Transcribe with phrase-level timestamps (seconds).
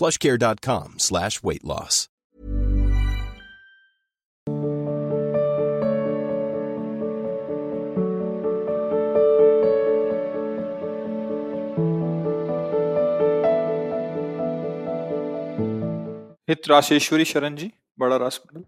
[0.00, 2.06] plushcare.com slash weight loss.
[16.48, 18.64] हित राशेश्वरी शरण जी बड़ा रासमंडल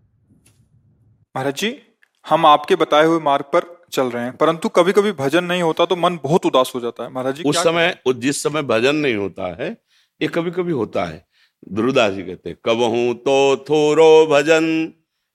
[1.36, 1.82] महाराज जी
[2.28, 5.86] हम आपके बताए हुए मार्ग पर चल रहे हैं परंतु कभी कभी भजन नहीं होता
[5.86, 8.62] तो मन बहुत उदास हो जाता है। महाराज जी उस क्या समय उस जिस समय
[8.62, 11.24] भजन नहीं होता है ये कभी कभी होता है।
[11.68, 14.66] दुर्दास जी कहते कबहू तो थोरो भजन,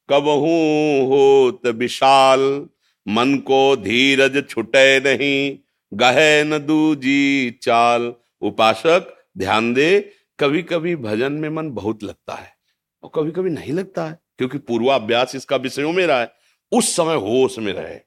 [0.09, 0.55] कबहू
[1.07, 2.41] होत विशाल,
[3.05, 5.57] मन को धीरज छुटे नहीं,
[5.91, 9.99] गहे न दूजी चाल। उपासक, ध्यान दे
[10.39, 12.51] कभी कभी भजन में मन बहुत लगता है
[13.03, 16.31] और कभी कभी नहीं लगता है, क्योंकि पूर्वाभ्यास इसका विषयों में रहा है।
[16.71, 17.99] उस समय होश में रहे।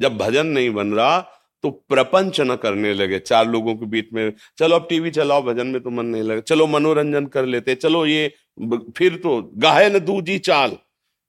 [0.00, 1.18] जब भजन नहीं बन रहा
[1.64, 5.66] तो प्रपंच न करने लगे। चार लोगों के बीच में चलो अब टीवी चलाओ भजन
[5.66, 8.28] में तो मन नहीं लगे। चलो मनोरंजन कर लेते चलो ये
[8.96, 10.76] फिर तो गाहे न दूजी चाल।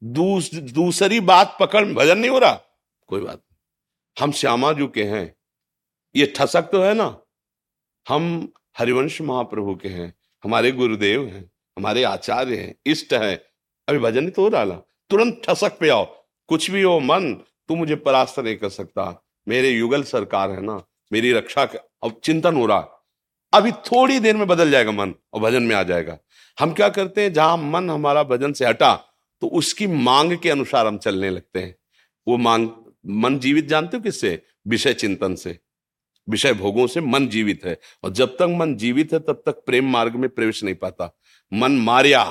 [0.02, 2.54] दूस, दूसरी बात पकड़ भजन नहीं हो रहा?
[3.10, 3.42] कोई बात
[4.18, 5.36] हम श्यामा जू के हैं।
[6.16, 7.16] ये ठसक तो है ना?
[8.08, 10.14] हम हरिवंश महाप्रभु के हैं।
[10.44, 11.44] हमारे गुरुदेव हैं
[11.78, 13.36] हमारे आचार्य हैं इष्ट है।
[13.88, 14.76] अभी भजन ही तो डाला
[15.10, 16.06] तुरंत ठसक पे आओ।
[16.50, 17.34] कुछ भी हो मन
[17.70, 19.04] तू मुझे परास्त नहीं कर सकता।
[19.48, 22.96] मेरे युगल सरकार है ना, मेरी रक्षा कर अब चिंतन हो रहा
[23.54, 26.18] अभी थोड़ी देर में बदल जाएगा मन और भजन में आ जाएगा।
[26.58, 28.96] हम क्या करते हैं, जहाँ मन हमारा भजन से हटा
[29.42, 31.76] तो उसकी मांग के अनुसार हम चलने लगते हैं।
[32.28, 32.70] वो मांग,
[33.08, 34.42] मन जीवित जानते हो किससे?
[34.68, 35.60] विषय चिंतन से।
[36.30, 39.90] विषय भोगों से मन जीवित है। और जब तक मन जीवित है, तब तक प्रेम
[39.92, 41.18] मार्ग में प्रवेश नहीं पाता।
[41.54, 42.24] मन मारिया,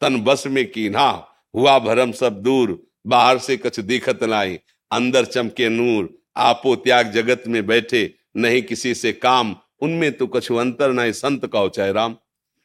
[0.00, 1.10] तन बस में कीन्हा,
[1.54, 4.58] हुआ भरम सब दूर, बाहर से कछ दिखत लाई
[4.90, 10.56] अंदर चमके नूर आपो त्याग जगत में बैठे, नहीं किसी से काम, उनमें तो कछु
[10.56, 12.16] अंतर नहीं संत का चाहे राम।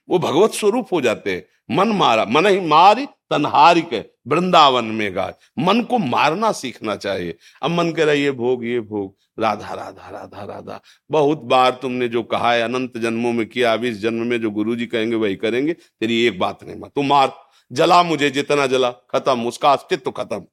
[0.09, 5.15] वो भगवत स्वरूप हो जाते हैं। मन मारा, मन ही मारी, तनहारी के वृंदावन में
[5.15, 9.73] गाय मन को मारना सीखना चाहिए। अब मन कह रहा ये भोग ये भोग। राधा
[9.73, 10.81] राधा राधा राधा।
[11.11, 14.51] बहुत बार तुमने जो कहा है, अनंत जन्मों में किया, अब इस जन्म में जो
[14.51, 17.33] गुरु जी कहेंगे, वही करेंगे। तेरी एक बात नहीं मार। तू मार।
[17.71, 20.45] जला मुझे जितना जला, खत्म। उसका अस्तित्व खत्म।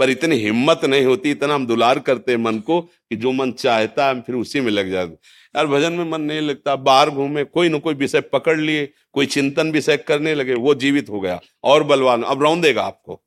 [0.00, 3.52] पर इतनी हिम्मत नहीं होती, इतना हम दुलार करते हैं मन को कि जो मन
[3.52, 7.44] चाहता है फिर उसी में लग जाते यार भजन में मन नहीं लगता, बाहर घूमे,
[7.44, 11.40] कोई ना कोई विषय पकड़ लिए, कोई चिंतन विषय करने लगे, वो जीवित हो गया,
[11.64, 13.24] और बलवान। अब रौन देगा आपको।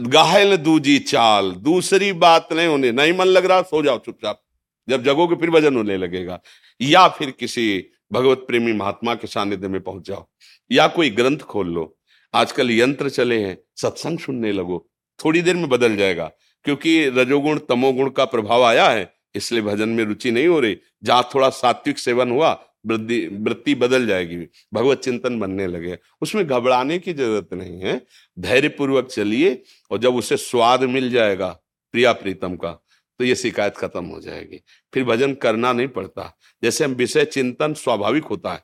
[0.00, 4.42] गाहल दूजी चाल, दूसरी बात नहीं होने, नहीं मन लग रहा, सो जाओ चुपचाप।
[4.88, 6.40] जब जगोगे फिर भजन होने लगेगा।
[6.80, 10.28] या फिर किसी भगवत प्रेमी महात्मा के सानिध्य में पहुँच जाओ।
[10.72, 11.98] या कोई ग्रंथ खोल लो।
[12.34, 16.30] आजकल यंत्र चले हैं, सत्संग सुनने लगो। थोड़ी देर में बदल जाएगा,
[16.64, 21.28] क्योंकि रजोगुण, तमोगुण का प्रभाव आया है, इसलिए भजन में रुचि नहीं हो रही। जहाँ
[21.34, 22.52] थोड़ा सात्विक सेवन हुआ,
[22.86, 24.36] वृद्धि, वृत्ति बदल जाएगी,
[24.74, 28.00] भगवत चिंतन बनने लगे। उसमें घबराने की ज़रूरत नहीं है
[28.36, 31.48] धैर्य पूर्वक चलिए, और जब उसे स्वाद मिल जाएगा,
[31.94, 32.78] प्रिया प्रीतम का
[33.20, 34.60] तो ये शिकायत खत्म हो जाएगी।
[34.92, 36.32] फिर भजन करना नहीं पड़ता।
[36.62, 38.62] जैसे हम विषय चिंतन स्वाभाविक होता है,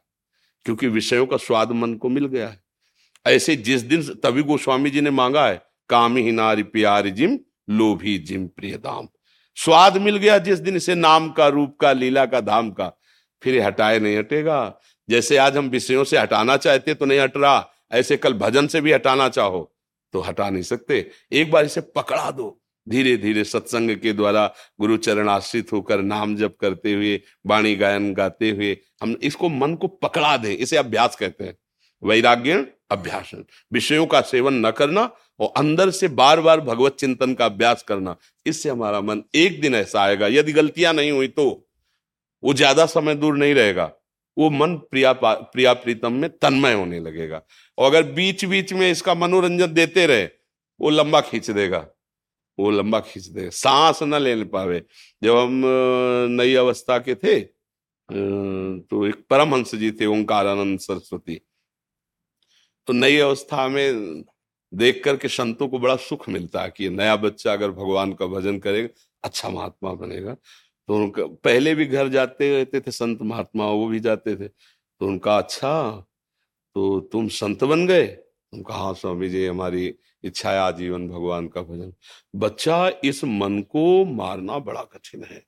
[0.67, 2.63] क्योंकि विषयों का स्वाद मन को मिल गया है।
[3.27, 7.39] ऐसे जिस दिन तभी गोस्वामी जी ने मांगा है काम नारी प्यारी जिम
[7.71, 9.09] लोभी जिम प्रिय दाम
[9.57, 12.93] स्वाद मिल गया जिस दिन इसे नाम का, रूप का, लीला का, धाम का,
[13.43, 17.71] फिर हटाए नहीं हटेगा। जैसे आज हम विषयों से हटाना चाहते तो नहीं हट रहा,
[17.93, 19.71] ऐसे कल भजन से भी हटाना चाहो
[20.15, 24.47] तो हटा नहीं सकते। एक बार इसे पकड़ा दो। धीरे धीरे सत्संग के द्वारा
[24.81, 29.75] गुरु चरण आश्रित होकर नाम जप करते हुए, वाणी गायन गाते हुए, हम इसको मन
[29.75, 31.57] को पकड़ा दें, इसे अभ्यास कहते हैं।
[32.03, 33.31] वैराग्य अभ्यास।
[33.73, 35.11] विषयों का सेवन न करना
[35.41, 38.17] और अंदर से बार बार भगवत चिंतन का अभ्यास करना,
[38.47, 41.47] इससे हमारा मन एक दिन ऐसा आएगा, यदि गलतियाँ नहीं हुई तो
[42.43, 43.91] वो ज़्यादा समय दूर नहीं रहेगा,
[44.37, 47.43] वो मन प्रिया प्रिया प्रीतम में तन्मय होने लगेगा।
[47.79, 50.25] और अगर बीच बीच में इसका मनोरंजन देते रहे,
[50.81, 51.87] वो लंबा खींच देगा,
[52.59, 54.83] वो लंबा खींच देगा। सांस न ले पावे।
[55.23, 55.63] जब हम
[56.33, 57.41] नई अवस्था के थे
[58.09, 61.41] तो एक परमहंस जी थे, ओंकारानंद सरस्वती
[62.89, 64.25] तो नई अवस्था में
[64.73, 68.59] देख करके संतों को बड़ा सुख मिलता है कि नया बच्चा अगर भगवान का भजन
[68.59, 68.89] करेगा
[69.25, 70.35] अच्छा महात्मा बनेगा।
[70.89, 75.07] तो उनका, पहले भी घर जाते रहते थे संत महात्मा, वो भी जाते थे। तो
[75.07, 75.91] उनका अच्छा
[76.77, 78.07] तो तुम संत बन गए?
[78.53, 79.95] उनका हाँ स्वामी जी, हमारी
[80.25, 81.93] इच्छा है आजीवन भगवान का भजन।
[82.37, 85.43] बच्चा, इस मन को मारना बड़ा कठिन है।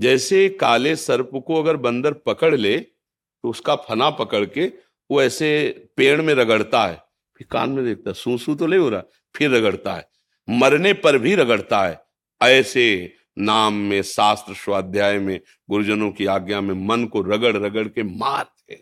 [0.00, 4.66] जैसे काले सर्प को अगर बंदर पकड़ ले तो उसका फना पकड़ के
[5.10, 5.48] वो ऐसे
[5.96, 7.02] पेड़ में रगड़ता है,
[7.36, 9.02] फिर कान में देखता सू सू तो नहीं हो रहा,
[9.34, 10.08] फिर रगड़ता है।
[10.48, 12.00] मरने पर भी रगड़ता है।
[12.40, 15.40] ऐसे नाम में, शास्त्र स्वाध्याय में,
[15.70, 18.76] गुरुजनों की आज्ञा में मन को रगड़ रगड़ के मार थे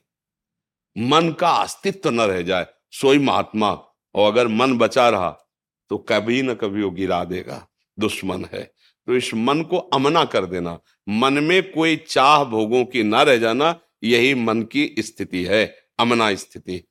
[0.97, 3.71] मन का अस्तित्व न रह जाए, सोई महात्मा,
[4.15, 5.31] और अगर मन बचा रहा
[5.91, 7.67] तो कभी न कभी वो गिरा देगा,
[7.99, 8.63] दुश्मन है।
[9.09, 10.79] तो इस मन को अमना कर देना।
[11.09, 15.65] मन में कोई चाह भोगों की ना रह जाना, यही मन की स्थिति है।
[16.03, 16.83] अमना स्थिति।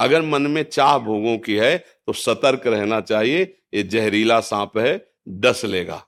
[0.00, 1.76] अगर मन में चाह भोगों की है
[2.06, 3.42] तो सतर्क रहना चाहिए।
[3.74, 6.04] ये जहरीला सांप है, डस लेगा।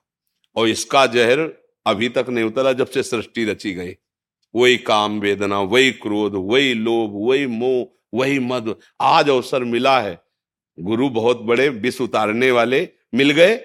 [0.55, 1.39] और इसका जहर
[1.85, 3.95] अभी तक नहीं उतरा, जब से सृष्टि रची गई।
[4.55, 10.19] वही काम वेदना, वही क्रोध, वही लोभ, वही मोह, वही मद, आज अवसर मिला है।
[10.79, 13.59] गुरु बहुत बड़े विष उतारने वाले मिल गए,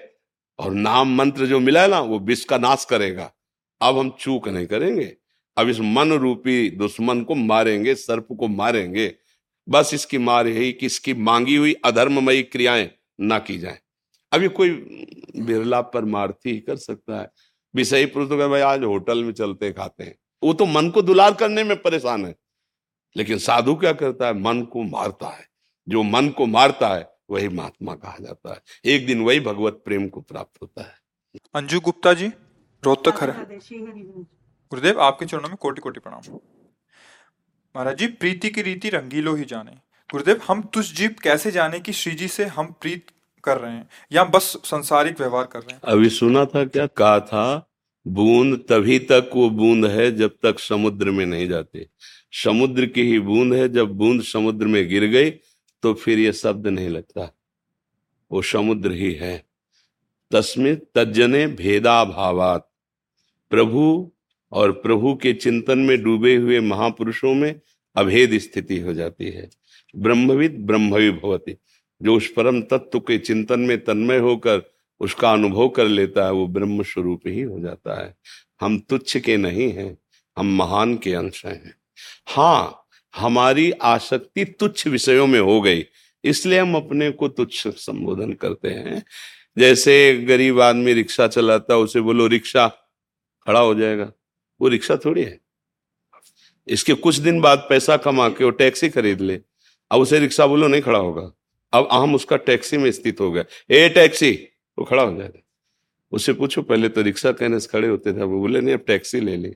[0.59, 3.31] और नाम मंत्र जो मिला ना, वो विष का नाश करेगा।
[3.81, 5.15] अब हम चूक नहीं करेंगे।
[5.57, 9.15] अब इस मन रूपी दुश्मन को मारेंगे सर्प को मारेंगे।
[9.69, 12.89] बस इसकी मार यही कि इसकी मांगी हुई अधर्ममयी क्रियाएँ
[13.21, 13.79] ना की जाए।
[14.31, 14.69] अभी कोई
[15.35, 17.31] बिरला पर मारती कर सकता है।
[17.75, 21.33] विषय पुरुष तो भाई आज होटल में चलते खाते हैं। वो तो मन को दुलार
[21.33, 22.35] करने में परेशान है।
[23.17, 24.33] लेकिन साधु क्या करता है?
[24.33, 25.47] मन को मारता है।
[25.89, 30.07] जो मन को मारता है वही महात्मा कहा जाता है। एक दिन वही भगवत प्रेम
[30.07, 30.93] को प्राप्त होता है।
[31.55, 32.27] अंजू गुप्ता जी
[32.83, 33.33] रोहतक हरे
[34.73, 36.35] गुरुदेव, आपके चरणों में कोटि कोटि प्रणाम।
[37.75, 39.71] महाराज जी, प्रीति की रीति रंगीलो ही जाने।
[40.09, 43.11] गुरुदेव, हम तुझ जीव कैसे जाने कि श्री जी से हम प्रीत
[43.43, 45.81] कर रहे हैं, या बस संसारिक व्यवहार कर रहे हैं?
[45.83, 46.85] अभी सुना था क्या?
[46.87, 47.69] कहा था,
[48.05, 51.87] बूंद तभी तक वो बूंद है जब तक समुद्र में नहीं जाते।
[52.33, 55.29] समुद्र की ही बूंद है, जब बूंद समुद्र में गिर गई
[55.83, 57.29] तो फिर ये शब्द नहीं लगता।
[58.31, 59.37] वो समुद्र ही है।
[60.31, 62.69] तस्मित तजने भेदा भावात
[63.51, 64.11] प्रभु
[64.53, 67.59] और प्रभु के चिंतन में डूबे हुए महापुरुषों में
[67.95, 69.49] अभेद स्थिति हो जाती है।
[69.95, 71.57] ब्रह्मविद ब्रह्मवि भवती।
[72.01, 74.61] जो उस परम तत्व के चिंतन में तन्मय होकर
[74.99, 78.15] उसका अनुभव कर लेता है, वो ब्रह्म स्वरूप ही हो जाता है।
[78.61, 79.97] हम तुच्छ के नहीं हैं,
[80.37, 81.75] हम महान के अंश हैं।
[82.27, 82.79] हाँ
[83.15, 85.85] हमारी आसक्ति तुच्छ विषयों में हो गई,
[86.23, 89.03] इसलिए हम अपने को तुच्छ संबोधन करते हैं।
[89.57, 92.67] जैसे गरीब आदमी रिक्शा चलाता, उसे बोलो, रिक्शा
[93.47, 94.11] खड़ा हो जाएगा।
[94.63, 95.39] वो रिक्शा थोड़ी है।
[96.67, 99.39] इसके कुछ दिन बाद पैसा कमा के वो टैक्सी खरीद ले।
[99.91, 101.31] अब उसे रिक्शा बोलो, नहीं खड़ा होगा।
[101.73, 104.31] अब हम उसका टैक्सी में स्थित हो गया ए, टैक्सी!
[104.79, 105.39] वो खड़ा हो जाएगा
[106.11, 108.23] उससे पूछो, पहले तो रिक्शा कहने से खड़े होते थे?
[108.23, 109.53] वो बोले, नहीं, अब टैक्सी ले ली।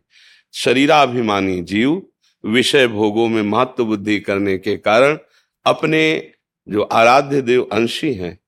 [0.54, 2.02] शरीराभिमानी जीव
[2.46, 5.18] विषय भोगों में महत्व बुद्धि करने के कारण
[5.66, 6.32] अपने
[6.70, 8.40] जो आराध्य देव अंशी हैं,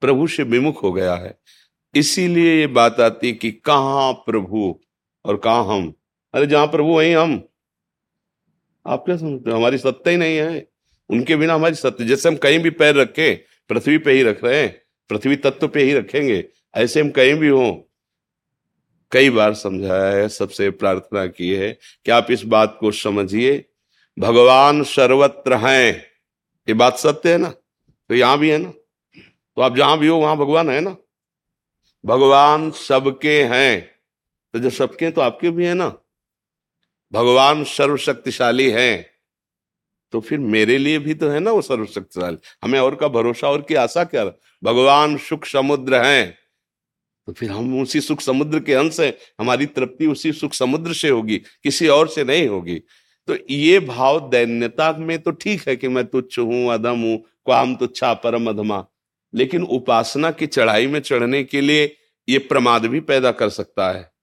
[0.00, 1.38] प्रभु से विमुख हो गया है।
[1.94, 4.80] इसीलिए ये बात आती कि कहा प्रभु
[5.24, 5.94] और कहा हम
[6.34, 7.48] अरे जहाँ प्रभु वही हम।
[8.86, 9.56] आप क्या समझते हो?
[9.56, 10.68] हमारी सत्ता ही नहीं है।
[11.10, 14.62] उनके बिना हमारी सत्य जैसे हम कहीं भी पैर रखे, पृथ्वी पे ही रख रहे
[14.62, 17.76] हैं, पृथ्वी तत्व पे ही रखेंगे, ऐसे हम कहीं भी हों।
[19.12, 23.64] कई बार समझाया है, सबसे प्रार्थना की है कि आप इस बात को समझिए।
[24.18, 26.02] भगवान सर्वत्र हैं।
[26.68, 27.48] ये बात सत्य है ना?
[28.08, 28.70] तो यहाँ भी है ना?
[29.56, 30.96] तो आप जहाँ भी हो, वहाँ भगवान है ना?
[32.06, 33.90] भगवान सबके हैं।
[34.52, 35.98] तो जब सबके तो आपके भी है ना?
[37.14, 39.06] भगवान सर्वशक्तिशाली हैं।
[40.12, 43.62] तो फिर मेरे लिए भी तो है ना वो सर्वशक्तिशाली। हमें और का भरोसा और
[43.62, 44.24] की आशा क्या?
[44.62, 46.38] भगवान सुख समुद्र हैं।
[47.28, 51.08] तो फिर हम उसी सुख समुद्र के अंश हैं। हमारी तृप्ति उसी सुख समुद्र से
[51.08, 52.82] होगी, किसी और से नहीं होगी।
[53.28, 57.74] तो ये भाव दैन्यता में तो ठीक है कि मैं तुच्छ हूँ, अधम हूँ, क्वाम
[57.76, 58.84] तुच्छा, परम अधमा।
[59.34, 61.96] लेकिन उपासना की चढ़ाई में चढ़ने के लिए
[62.28, 64.13] ये प्रमाद भी पैदा कर सकता है।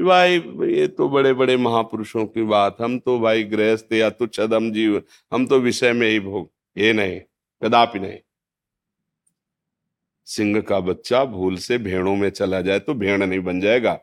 [0.00, 4.70] भाई, ये तो बड़े बड़े महापुरुषों की बात। हम तो भाई गृहस्थ या तुच्छ अदम
[4.72, 7.20] जीव, हम तो विषय में ही भोग। ये नहीं,
[7.62, 8.18] कदापि नहीं।
[10.26, 13.98] सिंह का बच्चा भूल से भेड़ों में चला जाए तो भेड़ नहीं बन जाएगा।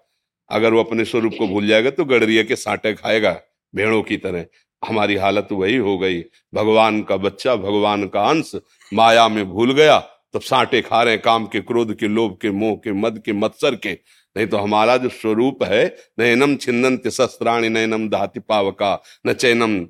[0.50, 3.32] अगर वो अपने स्वरूप को भूल जाएगा तो गडरिया के साटे खाएगा
[3.74, 4.46] भेड़ों की तरह।
[4.84, 6.22] हमारी हालत वही हो गई।
[6.54, 8.52] भगवान का बच्चा, भगवान का अंश
[8.92, 9.98] माया में भूल गया।
[10.34, 13.76] तब साटे खा रहे काम के क्रोध के, लोभ के, मोह के, मद के, मत्सर
[13.76, 13.94] के।
[14.38, 19.84] नहीं तो हमारा जो स्वरूप है नयनम छिन्नंत शस्त्राणी नयनम दहाति पावका, न चैनम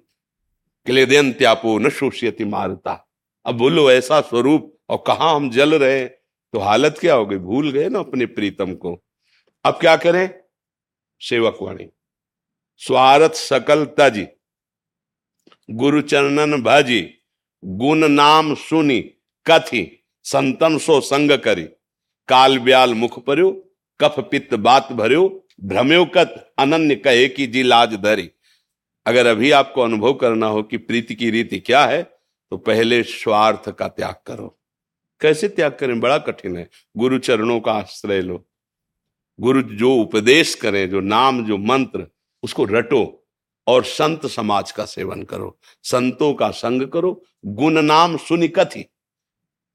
[0.86, 3.10] क्लेदन त्यापो न शोष्यति मारता।
[3.46, 6.06] अब बोलो, ऐसा स्वरूप, और कहा हम जल रहे
[6.54, 7.38] तो हालत क्या हो गई?
[7.38, 9.04] भूल गए ना अपने प्रीतम को।
[9.66, 10.34] अब क्या करें?
[11.20, 11.90] सेवक वाणी।
[12.78, 14.28] स्वार्थ सकल तजी।
[15.72, 17.14] गुरु चरणन भजी।
[17.66, 19.00] गुण नाम सुनी।
[19.46, 21.64] कथी। संतन सो संग करी।
[22.30, 23.52] काल ब्याल मुख पर्यो,
[24.00, 28.30] कफ पित्त बात भर्यो, भ्रम्यो कत, अनन्य कहे की जी लाज धरी।
[29.06, 32.02] अगर अभी आपको अनुभव करना हो कि प्रीति की रीति क्या है
[32.52, 34.60] तो पहले स्वार्थ का त्याग करो।
[35.22, 36.00] कैसे त्याग करें?
[36.00, 38.46] बड़ा कठिन है। गुरु चरणों का आश्रय लो।
[39.40, 42.08] गुरु जो उपदेश करें, जो नाम, जो मंत्र,
[42.44, 43.28] उसको रटो
[43.68, 48.86] और संत समाज का सेवन करो। संतों का संग करो। गुण नाम सुनि कथी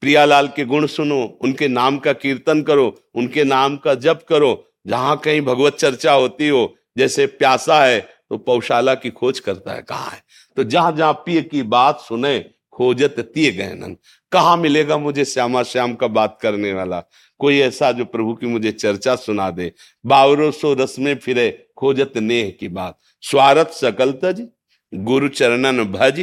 [0.03, 5.17] प्रियालाल के गुण सुनो, उनके नाम का कीर्तन करो, उनके नाम का जप करो। जहाँ
[5.17, 10.09] कहीं भगवत चर्चा होती हो, जैसे प्यासा है तो पौशाला की खोज करता है, कहा
[10.11, 10.23] है?
[10.57, 12.39] तो जहाँ जहाँ पिय की बात सुने,
[12.73, 13.97] खोजत तीय गहनन।
[14.33, 17.03] कहा मिलेगा मुझे श्यामा श्याम का बात करने वाला?
[17.41, 19.73] कोई ऐसा जो प्रभु की मुझे चर्चा सुना दे।
[20.07, 24.47] बावरो सो रस में फिरे, खोजत नेह की बात। स्वारत सकल तज,
[24.93, 26.21] गुरु चरणन भज,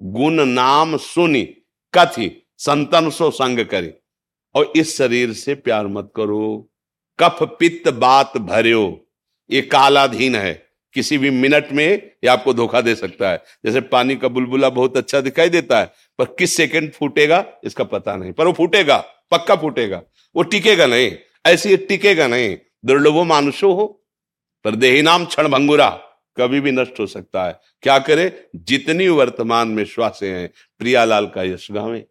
[0.00, 1.42] गुण नाम सुनी,
[1.94, 2.28] कथी
[2.66, 4.00] संतन सो संग करे।
[4.54, 6.70] और इस शरीर से प्यार मत करो।
[7.18, 9.08] कफ पित्त बात भरियो।
[9.50, 14.16] ये कालाधीन है। किसी भी मिनट में ये आपको धोखा दे सकता है। जैसे पानी
[14.16, 18.46] का बुलबुला बहुत अच्छा दिखाई देता है, पर किस सेकंड फूटेगा, इसका पता नहीं। पर
[18.46, 18.96] वो फूटेगा,
[19.30, 20.02] पक्का फूटेगा।
[20.36, 21.12] वो टिकेगा नहीं।
[21.46, 24.06] ऐसे ये टिकेगा नहीं। दुर्लभो मानुषो हो,
[24.64, 25.90] पर देही नाम क्षण भंगुरा
[26.36, 28.48] कभी भी नष्ट हो सकता है। क्या करे?
[28.56, 32.06] जितनी वर्तमान में श्वासें हैं, प्रियालाल का यश गावे।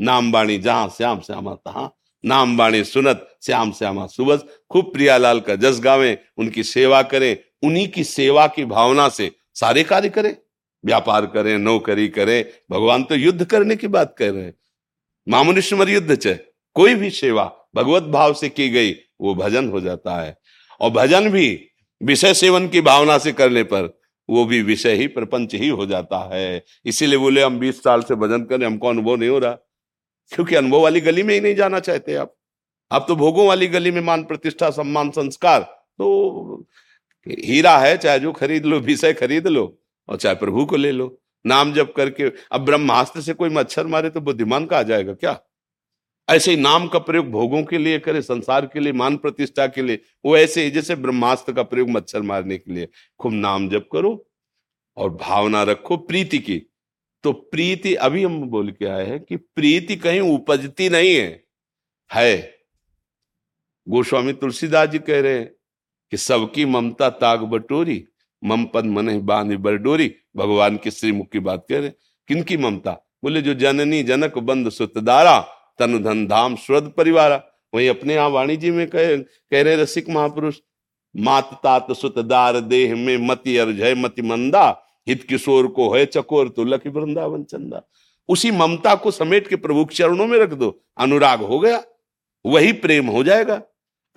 [0.00, 4.36] नाम बाणी जहाँ श्याम श्यामा तहा नाम बाणी सुनत, श्याम श्यामा सुबह
[4.70, 9.84] खूब प्रियालाल का जस गावे, उनकी सेवा करें, उन्हीं की सेवा की भावना से सारे
[9.84, 10.36] कार्य करें।
[10.84, 14.54] व्यापार करें, नौकरी करें, भगवान तो युद्ध करने की बात कर रहे हैं।
[15.28, 16.38] मामुनिश्वर युद्ध च
[16.74, 20.38] कोई भी सेवा भगवत भाव से की गई, वो भजन हो जाता है।
[20.80, 21.66] और भजन भी
[22.02, 26.30] विषय सेवन की भावना से करने पर, वो भी विषय ही प्रपंच ही हो जाता
[26.32, 29.56] है। इसीलिए बोले, हम बीस साल से भजन करें हमको अनुभव नहीं हो रहा।
[30.30, 32.36] क्योंकि अनुभव वाली गली में ही नहीं जाना चाहते आप।
[32.92, 35.60] आप तो भोगों वाली गली में मान प्रतिष्ठा, सम्मान, संस्कार
[35.98, 36.66] तो
[37.28, 41.20] हीरा है, चाहे जो खरीद लो, विषय खरीद लो और चाहे प्रभु को ले लो।
[41.46, 45.40] नाम जब करके, अब ब्रह्मास्त्र से कोई मच्छर मारे तो बुद्धिमान का आ जाएगा क्या?
[46.28, 49.82] ऐसे ही नाम का प्रयोग भोगों के लिए करे, संसार के लिए, मान प्रतिष्ठा के
[49.82, 53.88] लिए, वो ऐसे ही जैसे ब्रह्मास्त्र का प्रयोग मच्छर मारने के लिए। खूब नाम जप
[53.92, 54.28] करो
[54.96, 56.62] और भावना रखो प्रीति की।
[57.22, 61.44] तो प्रीति, अभी हम बोल के आए हैं कि प्रीति कहीं उपजती नहीं है।
[62.14, 62.54] है।
[63.88, 65.54] गोस्वामी तुलसीदास जी कह रहे हैं
[66.10, 68.04] कि सबकी ममता ताग बटोरी,
[68.44, 71.90] मम पद मन बाँध बरडोरी। भगवान के श्रीमुख की बात कह रहे
[72.28, 72.92] किनकी ममता?
[72.92, 75.40] बोले, जो जननी जनक बंद सुतदारा
[75.78, 80.08] तन धन धाम श्रद्ध परिवारा। वही अपने यहाँ वाणी जी में कह कह रहे रसिक
[80.08, 80.58] महापुरुष,
[81.16, 86.64] मात तात सुतदार देह में मति अर्जय मति मंदा। हित किशोर को है चकोर तो
[86.64, 87.82] लकी वृंदावन चंदा।
[88.28, 91.82] उसी ममता को समेट के प्रभु चरणों में रख दो। अनुराग हो गया,
[92.44, 93.62] वही प्रेम हो जाएगा।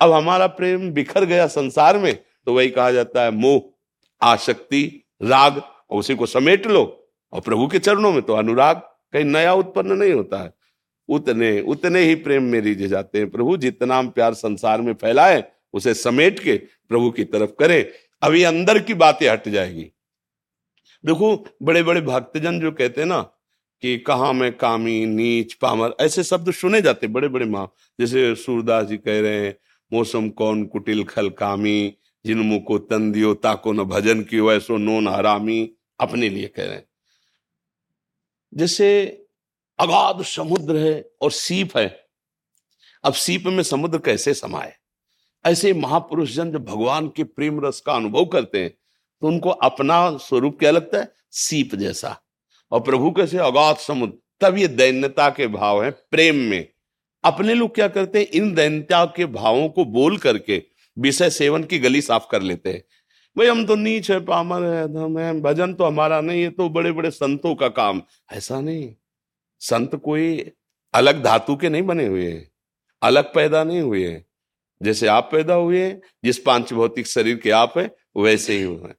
[0.00, 2.14] अब हमारा प्रेम बिखर गया संसार में
[2.46, 3.60] तो वही कहा जाता है मोह
[4.22, 4.82] आसक्ति
[5.22, 5.58] राग
[5.90, 6.82] और उसी को समेट लो।
[7.32, 8.76] और प्रभु के चरणों में तो अनुराग
[9.12, 10.52] कहीं नया उत्पन्न नहीं होता है।
[11.08, 15.42] उतने उतने ही प्रेम में रीझे जाते हैं प्रभु, जितना हम प्यार संसार में फैलाए,
[15.72, 16.56] उसे समेट के
[16.88, 17.84] प्रभु की तरफ़ करें।
[18.22, 19.90] अभी अंदर की बातें हट जाएगी।
[21.06, 23.22] देखो बड़े बड़े भक्तजन जो कहते हैं ना
[23.82, 28.86] कि कहा मैं कामी, नीच, पामर, ऐसे शब्द सुने जाते बड़े बड़े माँ। जैसे सूरदास
[28.86, 29.56] जी कह रहे हैं,
[29.92, 31.94] मौसम कौन कुटिल खल कामी,
[32.26, 35.70] जिन को तन दियो ताको न भजन कियो, ऐसो नोन हरामी,
[36.00, 36.88] अपने लिए कह रहे हैं।
[38.54, 39.06] जैसे
[39.78, 42.06] अगाध समुद्र है और सीप है।
[43.04, 44.74] अब सीप में समुद्र कैसे समाए
[45.46, 48.74] ऐसे महापुरुष जन जब भगवान के प्रेम रस का अनुभव करते हैं
[49.24, 51.12] तो उनको अपना स्वरूप क्या लगता है?
[51.30, 52.20] सीप जैसा।
[52.70, 53.38] और प्रभु कैसे?
[53.38, 56.68] अगाध समुद्र। तब ये दैन्यता के भाव हैं प्रेम में।
[57.24, 58.26] अपने लोग क्या करते हैं?
[58.26, 60.62] इन दैन्यता के भावों को बोल करके
[60.98, 62.84] विषय सेवन की गली साफ़ कर लेते हैं।
[63.38, 66.68] भाई, हम तो नीच है, पामर है धम है, भजन तो हमारा नहीं है तो
[66.68, 68.02] बड़े बड़े संतों का काम।
[68.32, 68.94] ऐसा नहीं।
[69.60, 70.50] संत कोई
[70.94, 72.50] अलग धातु के नहीं बने हुए हैं।
[73.02, 74.26] अलग पैदा नहीं हुए हैं।
[74.82, 78.82] जैसे आप पैदा हुए हैं, जिस पाँच भौतिक शरीर के आप है, वैसे ही हुए
[78.82, 78.94] हाँ।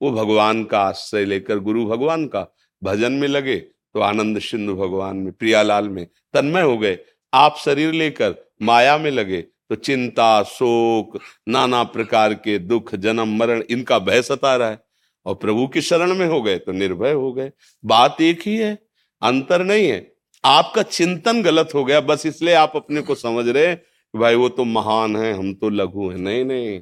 [0.00, 2.46] वो भगवान का आश्रय लेकर गुरु भगवान का
[2.82, 6.98] भजन में लगे तो आनंद सिंधु भगवान में, प्रियालाल में, तन्मय हो गए।
[7.34, 11.18] आप शरीर लेकर माया में लगे तो चिंता, शोक,
[11.48, 14.78] नाना प्रकार के दुख, जन्म, मरण, इनका भय सता रहा है।
[15.26, 17.50] और प्रभु की शरण में हो गए तो निर्भय हो गए।
[17.84, 18.78] बात एक ही है,
[19.22, 20.12] अंतर नहीं है।
[20.44, 23.74] आपका चिंतन गलत हो गया, बस इसलिए आप अपने को समझ रहे
[24.14, 26.80] भाई वो तो महान है, हम तो लघु है। नहीं नहीं।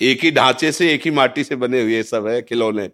[0.00, 2.90] एक ही ढांचे से, एक ही माटी से बने हुए सब है खिलौने।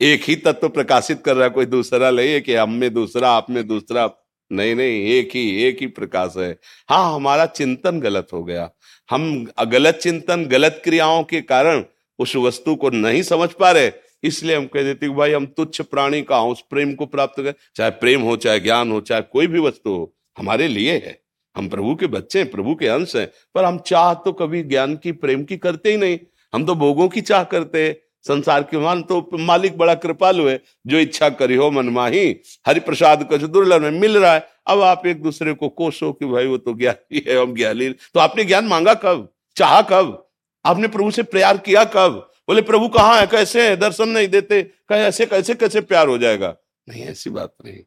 [0.00, 3.50] एक ही तत्व प्रकाशित कर रहा है, कोई दूसरा ले कि हम में दूसरा, आप
[3.50, 4.10] में दूसरा।
[4.52, 8.70] नहीं नहीं, एक ही एक ही प्रकाश है। हाँ हमारा चिंतन गलत हो गया।
[9.10, 11.84] हम गलत चिंतन, गलत क्रियाओं के कारण
[12.18, 13.90] उस वस्तु को नहीं समझ पा रहे।
[14.22, 17.90] इसलिए हम कह देते भाई, हम तुच्छ प्राणी का उस प्रेम को प्राप्त कर, चाहे
[17.90, 21.20] प्रेम हो, चाहे ज्ञान हो, चाहे कोई भी वस्तु हो, हमारे लिए है।
[21.56, 24.96] हम प्रभु के बच्चे हैं, प्रभु के अंश हैं, पर हम चाह तो कभी ज्ञान
[24.96, 26.18] की, प्रेम की करते ही नहीं।
[26.54, 30.98] हम तो भोगों की चाह करते संसार के मान तो मालिक बड़ा कृपालु है, जो
[30.98, 35.22] इच्छा करी हो मनमाही। हरि प्रसाद कुछ दुर्लभ में मिल रहा है। अब आप एक
[35.22, 38.94] दूसरे को कोसो कि भाई वो तो ज्ञानी है, हम ज्ञानी तो आपने ज्ञान मांगा
[38.94, 39.32] कब?
[39.56, 40.28] चाह कब?
[40.64, 42.30] आपने प्रभु से प्यार किया कब?
[42.48, 43.26] बोले, प्रभु कहाँ है?
[43.26, 43.76] कैसे है?
[43.76, 46.56] दर्शन नहीं देते। कहे, ऐसे कैसे कैसे प्यार हो जाएगा?
[46.88, 47.78] नहीं, ऐसी बात नहीं।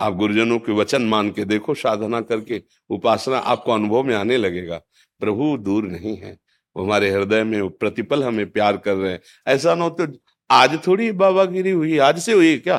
[0.00, 4.80] आप गुरुजनों के वचन मान के देखो, साधना करके, उपासना आपको अनुभव में आने लगेगा।
[5.20, 6.38] प्रभु दूर नहीं है।
[6.76, 10.06] वो हमारे हृदय में प्रतिपल हमें प्यार कर रहे हैं। ऐसा ना हो तो
[10.50, 12.76] आज थोड़ी बाबागिरी हुई, आज से हुई क्या?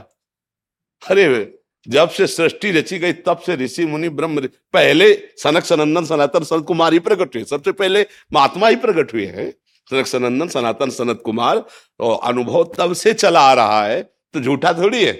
[1.09, 1.57] अरे,
[1.87, 4.41] जब से सृष्टि रची गई, तब से ऋषि, मुनि, ब्रह्म,
[4.73, 9.25] पहले सनक, सनंदन, सनातन, सनत कुमार ही प्रकट हुए। सबसे पहले महात्मा ही प्रकट हुए
[9.25, 9.51] हैं।
[9.89, 11.63] सनक, सनंदन, सनातन, सनत कुमार
[11.99, 14.01] और अनुभव तब से चला आ रहा है
[14.33, 15.13] तो झूठा थोड़ी है।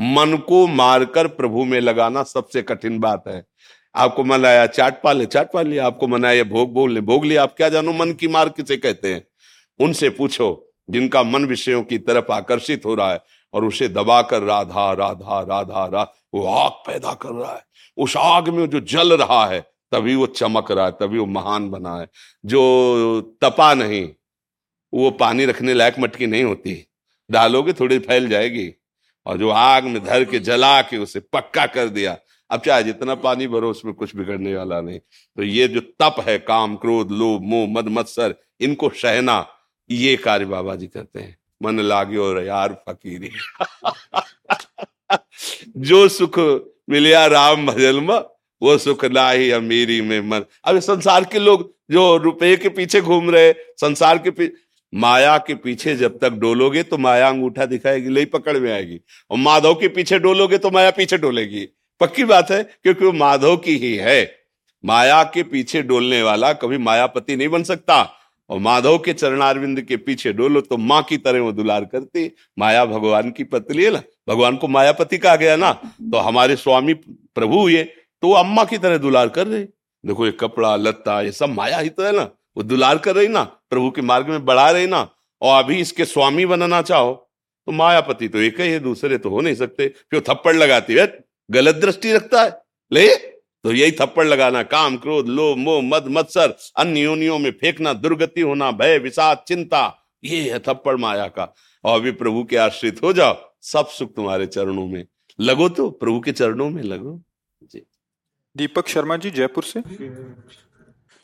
[0.00, 3.44] मन को मारकर प्रभु में लगाना सबसे कठिन बात है।
[3.94, 7.00] आपको मन आया चाट पा ले चाट पा लिया आपको मन आया भोग भोग ले
[7.00, 9.28] भोग लिया। आप क्या जानो, मन की मार किसे कहते हैं?
[9.80, 13.20] उनसे पूछो, जिनका मन विषयों की तरफ़ आकर्षित हो रहा है
[13.54, 17.62] और उसे दबाकर राधा राधा राधा राधा वो आग पैदा कर रहा है।
[17.96, 19.60] उस आग में जो जल रहा है,
[19.92, 22.08] तभी वो चमक रहा है, तभी वो महान बना है।
[22.46, 24.08] जो तपा नहीं,
[24.94, 26.88] वो पानी रखने लायक मटकी नहीं होती।
[27.30, 28.74] डालोगे, थोड़ी फैल जाएगी।
[29.26, 32.18] और जो आग में धर के जला के उसे पक्का कर दिया
[32.50, 36.38] अब चाहे जितना पानी भरो, उसमें कुछ बिगड़ने वाला नहीं। तो ये जो तप है,
[36.38, 39.46] काम, क्रोध, लोभ, मोह, मद, मत्सर, इनको सहना,
[39.90, 43.30] ये कार्य बाबा जी करते हैं। मन लागे और यार फकीरी।
[45.76, 46.38] जो सुख
[46.90, 48.18] मिलिया राम भजन में
[48.62, 53.00] वो सुख ना ही अमीरी में मन। अब संसार के लोग जो रुपए के पीछे
[53.00, 58.08] घूम रहे, संसार के पीछे माया के पीछे जब तक डोलोगे तो माया अंगूठा दिखाएगी
[58.08, 61.68] ले पकड़ में आएगी। और माधव के पीछे डोलोगे तो माया पीछे डोलेगी।
[62.00, 64.36] पक्की बात है, क्योंकि वो माधव की ही है।
[64.84, 68.02] माया के पीछे डोलने वाला कभी मायापति नहीं बन सकता।
[68.50, 72.84] और माधव के चरणारविंद के पीछे डोलो तो माँ की तरह वो दुलार करती। माया
[72.86, 74.02] भगवान की पतली है ना?
[74.28, 75.72] भगवान को मायापति कहा गया ना?
[75.72, 79.62] तो हमारे स्वामी प्रभु हुए तो वो अम्मा की तरह दुलार कर रहे।
[80.04, 82.22] देखो ये कपड़ा, लत्ता, ये सब माया ही तो है ना?
[82.56, 83.42] वो दुलार कर रही ना?
[83.42, 85.08] प्रभु के मार्ग में बढ़ा रही ना?
[85.42, 87.12] और अभी इसके स्वामी बनना चाहो
[87.68, 91.06] तो मायापति तो एक ही है, दूसरे तो हो नहीं सकते। फिर थप्पड़ लगाती है
[91.50, 93.16] गलत दृष्टि रखता है। ले
[93.62, 98.40] तो यही थप्पड़ लगाना, काम, क्रोध, लोभ, मोह, मद, मत्सर, अन्य योनियों में फेंकना, दुर्गति
[98.40, 103.12] होना, भय, विषाद, चिंता, ये है थप्पड़ माया का। और भी प्रभु के आश्रित हो
[103.12, 105.06] जाओ, सब सुख तुम्हारे चरणों में।
[105.40, 107.22] लगो तो प्रभु के चरणों में लगो।
[107.62, 107.82] जी।
[108.56, 109.80] दीपक शर्मा जी, जयपुर से।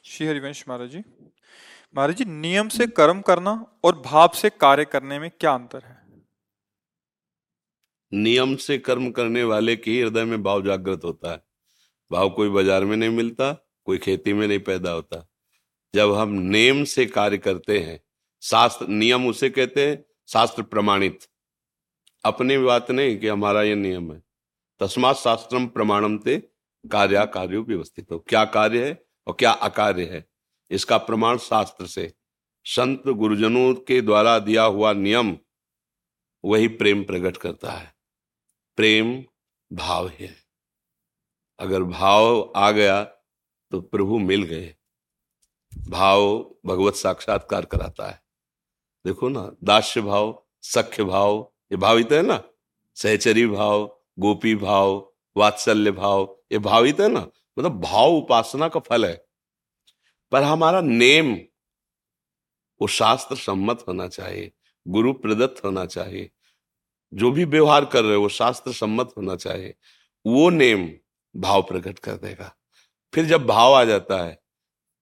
[0.04, 1.02] श्री हरिवंश महाराज जी।
[1.96, 5.93] महाराज जी, नियम से कर्म करना और भाव से कार्य करने में क्या अंतर है?
[8.14, 11.42] नियम से कर्म करने वाले के हृदय में भाव जागृत होता है।
[12.10, 13.52] भाव कोई बाज़ार में नहीं मिलता,
[13.84, 15.26] कोई खेती में नहीं पैदा होता।
[15.94, 18.00] जब हम नियम से कार्य करते हैं,
[18.42, 21.18] शास्त्र, नियम उसे कहते हैं, शास्त्र प्रमाणित।
[22.24, 24.22] अपनी बात नहीं कि हमारा ये नियम है।
[24.80, 26.36] तस्मात शास्त्रम प्रमाणम ते
[26.84, 30.28] कार्य कार्यो व्यवस्थित हो। क्या कार्य है और क्या अकार्य है?
[30.70, 32.12] इसका प्रमाण शास्त्र से।
[32.66, 35.36] संत गुरुजनों के द्वारा दिया हुआ नियम,
[36.44, 37.93] वही प्रेम प्रकट करता है।
[38.76, 39.24] प्रेम
[39.72, 40.36] भाव है।
[41.58, 43.04] अगर भाव आ गया
[43.70, 44.74] तो प्रभु मिल गए।
[45.88, 48.22] भाव भगवत साक्षात्कार कराता है।
[49.06, 52.42] देखो ना, दास्य भाव, सख्य भाव, ये भावित है ना?
[52.94, 57.20] सहचरी भाव, गोपी भाव, वात्सल्य भाव, ये भावित है ना?
[57.58, 59.26] मतलब भाव उपासना का फल है।
[60.32, 61.34] पर हमारा नेम,
[62.80, 64.52] वो शास्त्र सम्मत होना चाहिए
[64.88, 66.30] गुरु प्रदत्त होना चाहिए।
[67.14, 69.74] जो भी व्यवहार कर रहे हो शास्त्र सम्मत होना चाहिए।
[70.26, 70.88] वो नेम
[71.36, 72.54] भाव प्रकट कर देगा।
[73.14, 74.38] फिर जब भाव आ जाता है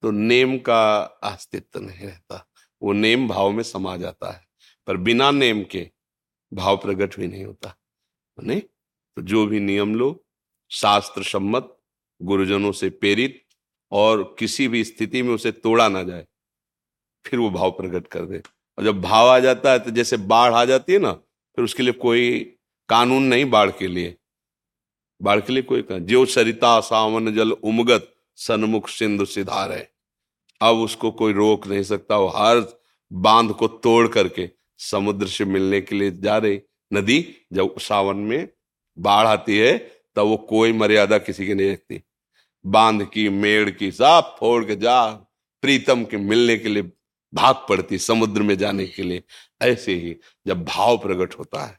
[0.03, 2.47] तो नेम का अस्तित्व नहीं रहता।
[2.81, 4.45] वो नेम भाव में समा जाता है।
[4.87, 5.89] पर बिना नेम के
[6.53, 7.75] भाव प्रकट भी नहीं होता।
[8.37, 8.61] नहीं?
[8.61, 10.25] तो जो भी नियम लो
[10.71, 11.77] शास्त्र सम्मत
[12.21, 13.41] गुरुजनों से प्रेरित
[13.91, 16.25] और किसी भी स्थिति में उसे तोड़ा ना जाए,
[17.25, 18.41] फिर वो भाव प्रकट कर दे।
[18.77, 21.22] और जब भाव आ जाता है तो जैसे बाढ़ आ जाती है ना
[21.55, 22.39] फिर उसके लिए कोई
[22.89, 24.17] कानून नहीं बाढ़ के लिए।
[25.21, 29.93] बाढ़ के लिए कोई कानून जो सरिता सावन जल उमगत सन्मुख सिंधु सिधार। है
[30.61, 32.79] अब उसको कोई रोक नहीं सकता, वो हर
[33.13, 36.59] बाँध को तोड़ करके समुद्र से मिलने के लिए जा रही
[36.93, 38.49] नदी, जब सावन में
[38.97, 39.77] बाढ़ आती है,
[40.15, 42.03] तब वो कोई मर्यादा किसी की नहीं रखती।
[42.65, 45.11] बाँध की, मेड़ की, सब फोड़ के जा,
[45.61, 46.83] प्रीतम के मिलने के लिए
[47.33, 49.23] भाग पड़ती समुद्र में जाने के लिए।
[49.61, 50.15] ऐसे ही
[50.47, 51.77] जब भाव प्रकट होता है,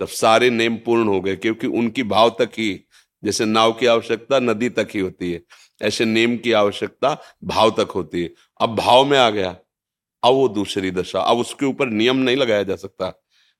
[0.00, 2.80] तब सारे नेम पूर्ण हो गए, क्योंकि उनकी भाव तक ही,
[3.22, 5.40] जैसे नाव की आवश्यकता नदी तक ही होती है,
[5.80, 8.30] ऐसे नेम की आवश्यकता भाव तक होती है।
[8.60, 9.50] अब भाव में आ गया,
[10.22, 13.12] अब वो दूसरी दशा, अब उसके ऊपर नियम नहीं लगाया जा सकता,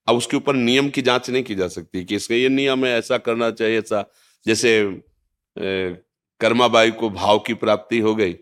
[0.09, 2.92] अब उसके ऊपर नियम की जाँच नहीं की जा सकती कि इसका ये नियम है,
[2.99, 4.05] ऐसा करना चाहिए, ऐसा।
[4.46, 5.03] जैसे
[6.40, 8.35] कर्माबाई को भाव की प्राप्ति हो गई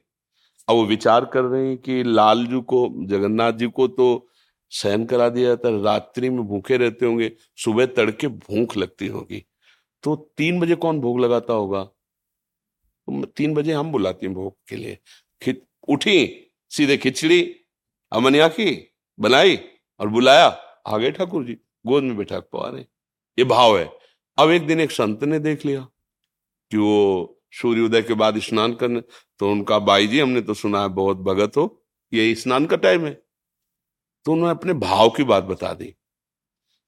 [0.69, 4.29] अब वो विचार कर रहे हैं कि लालजू को, जगन्नाथ जी को तो
[4.71, 9.45] सहन करा दिया जाता है, रात्रि में भूखे रहते होंगे, सुबह तड़के भूख लगती होगी।
[10.03, 11.89] तो तीन बजे कौन भोग लगाता होगा?
[13.37, 14.99] तीन बजे हम बुलाते हैं भोग के लिए।
[15.89, 17.43] उठी, सीधे खिचड़ी,
[18.13, 19.59] अमनिया की, बनाई
[20.01, 20.47] और बुलाया।
[20.87, 22.83] आ गए ठाकुर जी, गोद में बैठा पवा रहे
[23.39, 23.91] ये भाव है।
[24.39, 25.81] अब एक दिन एक संत ने देख लिया
[26.71, 29.01] कि वो सूर्योदय के बाद स्नान करने।
[29.39, 31.81] तो उनका बाई जी, हमने तो सुना है बहुत भगत हो
[32.13, 33.23] ये स्नान का टाइम है।
[34.25, 35.95] तो उन्होंने अपने भाव की बात बता दी।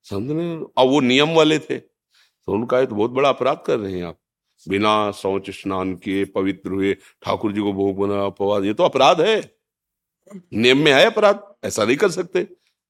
[0.03, 3.79] संत ने अब वो नियम वाले थे। तो उनका ये तो बहुत बड़ा अपराध कर
[3.79, 4.19] रहे हैं आप।
[4.69, 9.21] बिना शौच स्नान किए, पवित्र हुए, ठाकुर जी को भोग बना, अपवाद, ये तो अपराध
[9.21, 9.59] है।
[10.53, 12.41] नियम में है अपराध, ऐसा नहीं कर सकते।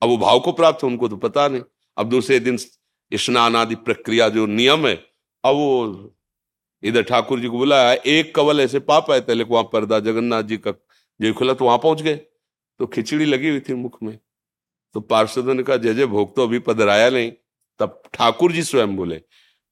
[0.03, 1.63] अब वो भाव को प्राप्त है, उनको तो पता नहीं।
[1.97, 2.59] अब दूसरे दिन
[3.13, 4.95] स्नान आदि प्रक्रिया जो नियम है,
[5.45, 6.16] अब वो
[6.83, 10.43] इधर ठाकुर जी को बुलाया एक कवल ऐसे पाप है थे को वहाँ पर्दा जगन्नाथ
[10.43, 10.73] जी का
[11.21, 12.17] जय खुला तो वहाँ पहुँच गए।
[12.79, 14.19] तो खिचड़ी लगी हुई थी मुख में।
[14.95, 17.33] तो पार्षदों ने कहा जय जय भोग तो अभी पधराया नहीं।
[17.79, 19.17] तब ठाकुर जी स्वयं बोले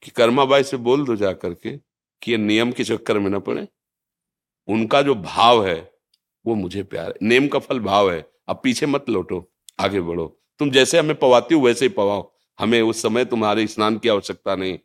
[0.02, 1.76] कि कर्माबाई से बोल दो जाकर के
[2.22, 3.68] कि ये नियम के चक्कर में ना पड़े।
[4.68, 5.92] उनका जो भाव है,
[6.46, 10.40] वो मुझे प्यार है। नेम का फल भाव है। अब पीछे मत लौटो, आगे बढ़ो।
[10.58, 14.56] तुम जैसे हमें पवाती हो, वैसे ही पवाओ। हमें उस समय तुम्हारे स्नान की आवश्यकता
[14.56, 14.78] नहीं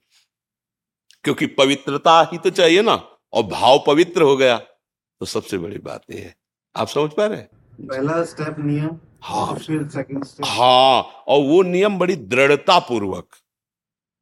[1.25, 2.93] क्योंकि पवित्रता ही तो चाहिए ना
[3.33, 6.35] और भाव पवित्र हो गया। तो सबसे बड़ी बात यह है।
[6.75, 7.41] आप समझ पा रहे
[7.81, 13.35] पहला स्टेप नियम हाँ। फिर सेकंड स्टेप हाँ और वो नियम बड़ी दृढ़ता पूर्वक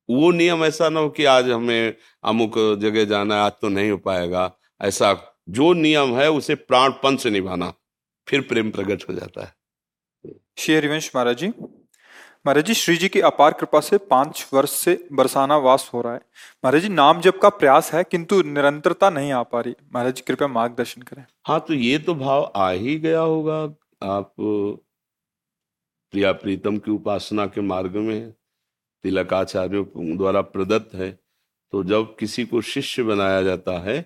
[0.10, 3.90] वो नियम ऐसा ना हो कि आज हमें अमुक जगह जाना है आज तो नहीं
[3.92, 5.14] हो पाएगा। ऐसा
[5.50, 7.74] जो नियम है उसे प्राणपन से निभाना
[8.28, 11.48] फिर प्रेम प्रकट हो जाता है। श्री हरिवंश महाराज जी।
[12.46, 16.14] महाराज जी, श्री जी की अपार कृपा से पाँच वर्ष से बरसाना वास हो रहा
[16.14, 16.22] है।
[16.64, 20.24] महाराज जी, नाम जप का प्रयास है, किंतु निरंतरता नहीं आ पा रही। महाराज जी,
[20.28, 23.62] कृपया मार्गदर्शन करें। हाँ तो ये तो भाव आ ही गया होगा।
[24.06, 24.34] आप
[26.14, 28.32] प्रिया प्रीतम की उपासना के मार्ग में
[29.04, 31.12] तिलक आचार्यों द्वारा प्रदत्त है।
[31.74, 34.02] तो जब किसी को शिष्य बनाया जाता है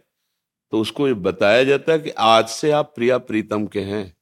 [0.73, 4.13] तो उसको ये बताया जाता है कि आज से आप प्रिया प्रीतम के हैं।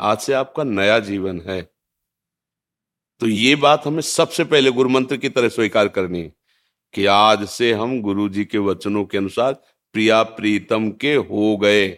[0.00, 1.60] आज से आपका नया जीवन है।
[3.20, 6.32] तो ये बात हमें सबसे पहले गुरु मंत्र की तरह स्वीकार करनी है
[6.94, 9.52] कि आज से हम गुरु जी के वचनों के अनुसार
[9.94, 11.88] प्रिया प्रीतम के हो गए।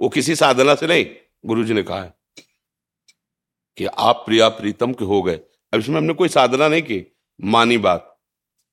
[0.00, 1.06] वो किसी साधना से नहीं
[1.46, 2.14] गुरु जी ने कहा है
[3.78, 5.40] कि आप प्रिया प्रीतम के हो गए।
[5.72, 7.04] अब इसमें हमने कोई साधना नहीं की,
[7.40, 8.16] मानी बात।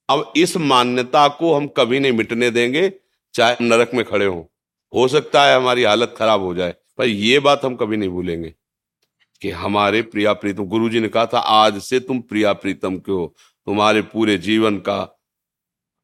[0.09, 2.91] अब इस मान्यता को हम कभी नहीं मिटने देंगे,
[3.33, 4.51] चाहे नरक में खड़े हो।
[4.93, 8.53] हो सकता है हमारी हालत खराब हो जाए, पर यह बात हम कभी नहीं भूलेंगे।
[9.41, 13.11] कि हमारे प्रिया प्रीतम गुरु जी ने कहा था, आज से तुम प्रिया प्रीतम के
[13.11, 15.01] हो, तुम्हारे पूरे जीवन का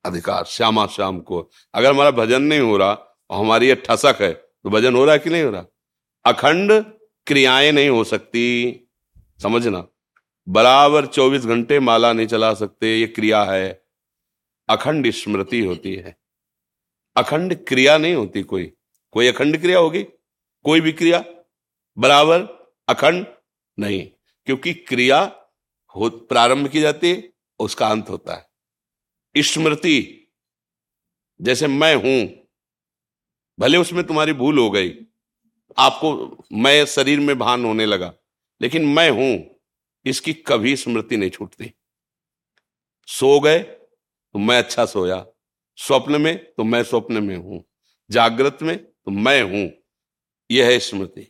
[0.06, 2.92] अधिकार श्यामा श्याम को। अगर हमारा भजन नहीं हो रहा,
[3.30, 5.66] और हमारी ये ठसक है तो भजन हो रहा है कि नहीं हो रहा?
[6.26, 6.72] अखंड
[7.28, 8.44] क्रियाएँ नहीं हो सकती।
[9.42, 9.88] समझना?
[10.50, 13.84] बराबर 24 घंटे माला नहीं चला सकते, ये क्रिया है।
[14.70, 16.16] अखंड स्मृति होती है।
[17.16, 18.72] अखंड क्रिया नहीं होती कोई।
[19.12, 20.04] कोई अखंड क्रिया होगी?
[20.64, 21.24] कोई भी क्रिया?
[21.98, 23.26] बराबर अखंड
[23.78, 24.06] नहीं,
[24.48, 25.20] क्योंकि क्रिया
[25.96, 30.30] हो, प्रारंभ की जाती है, उसका अंत होता है। स्मृति,
[31.40, 32.48] जैसे मैं हूँ,
[33.58, 34.94] भले उसमें तुम्हारी भूल हो गई,
[35.78, 38.14] आपको मैं शरीर में भान होने लगा,
[38.62, 39.62] लेकिन मैं हूँ,
[40.06, 41.72] इसकी कभी स्मृति नहीं छूटती।
[43.08, 45.26] सो गए तो मैं अच्छा सोया,
[45.78, 47.64] स्वप्न में तो मैं स्वप्न में हूँ,
[48.10, 49.70] जागृत में तो मैं हूँ,
[50.50, 51.28] यह है स्मृति।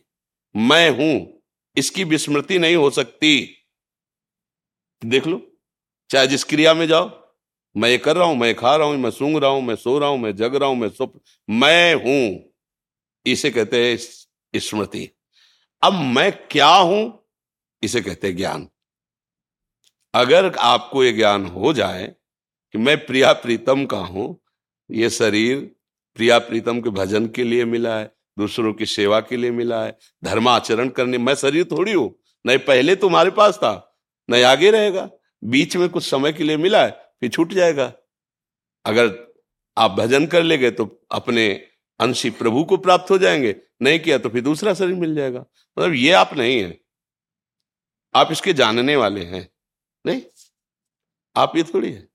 [0.54, 1.41] मैं हूँ
[1.76, 3.58] इसकी विस्मृति नहीं हो सकती।
[5.04, 5.40] देख लो,
[6.10, 7.10] चाहे जिस क्रिया में जाओ,
[7.76, 9.98] मैं ये कर रहा हूँ, मैं खा रहा हूँ, मैं सूंघ रहा हूँ, मैं सो
[9.98, 12.52] रहा हूँ, मैं जग रहा हूँ, मैं स्वप्न, मैं हूँ।
[13.26, 13.98] इसे कहते हैं
[14.60, 15.08] स्मृति।
[15.82, 17.28] अब मैं क्या हूँ?
[17.82, 18.68] इसे कहते हैं ज्ञान।
[20.14, 22.06] अगर आपको ये ज्ञान हो जाए
[22.72, 24.40] कि मैं प्रिया प्रीतम का हूँ,
[24.90, 25.76] ये शरीर
[26.14, 29.96] प्रिया प्रीतम के भजन के लिए मिला है दूसरों की सेवा के लिए मिला है
[30.24, 32.14] धर्माचरण करने, मैं शरीर थोड़ी हूँ,
[32.44, 35.08] नहीं पहले तुम्हारे पास था, नहीं आगे रहेगा,
[35.42, 36.90] बीच में कुछ समय के लिए मिला है,
[37.20, 37.92] फिर छूट जाएगा।
[38.84, 39.10] अगर
[39.76, 41.48] आप भजन कर लेंगे तो अपने
[42.00, 45.40] अंशी प्रभु को प्राप्त हो जाएँगे, नहीं किया तो फिर दूसरा शरीर मिल जाएगा।
[45.76, 46.78] मतलब ये आप नहीं है।
[48.14, 49.48] आप इसके जानने वाले हैं,
[50.04, 50.22] नहीं?
[51.36, 52.08] आप ये थोड़ी है।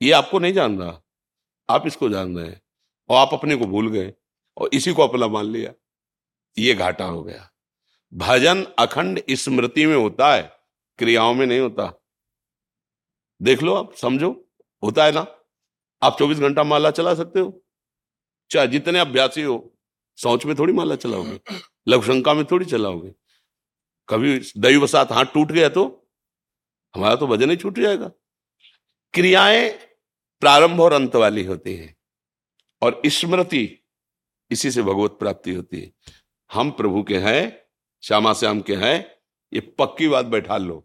[0.00, 1.00] ये आपको नहीं जान रहा,
[1.68, 2.60] आप इसको जान रहे हैं
[3.10, 4.12] और आप अपने को भूल गए।
[4.56, 5.72] और इसी को अपना मान लिया।
[6.58, 7.50] ये घाटा हो गया।
[8.14, 10.42] भजन अखंड स्मृति में होता है,
[10.98, 12.02] क्रियाओं में नहीं होता।
[13.42, 14.50] देख लो आप, समझो,
[14.84, 15.26] होता है ना?
[16.02, 17.64] आप 24 घंटा माला चला सकते हो।
[18.50, 19.78] चाहे जितने अभ्यासी हो,
[20.16, 21.40] सोच में थोड़ी माला चलाओगे,
[21.88, 23.12] लघुशंका में थोड़ी चलाओगे।
[24.08, 26.08] कभी दैव साथ हाथ टूट गया तो
[26.94, 28.08] हमारा तो भजन ही छूट जाएगा।
[29.14, 29.70] क्रियाएँ
[30.40, 31.96] प्रारंभ और अंत वाली होती हैं।
[32.82, 33.81] और स्मृति
[34.52, 35.90] इसी से भगवत प्राप्ति होती है।
[36.50, 37.58] हम प्रभु के हैं,
[38.02, 39.06] श्यामा श्याम के हैं,
[39.52, 40.84] ये पक्की बात बैठा लो।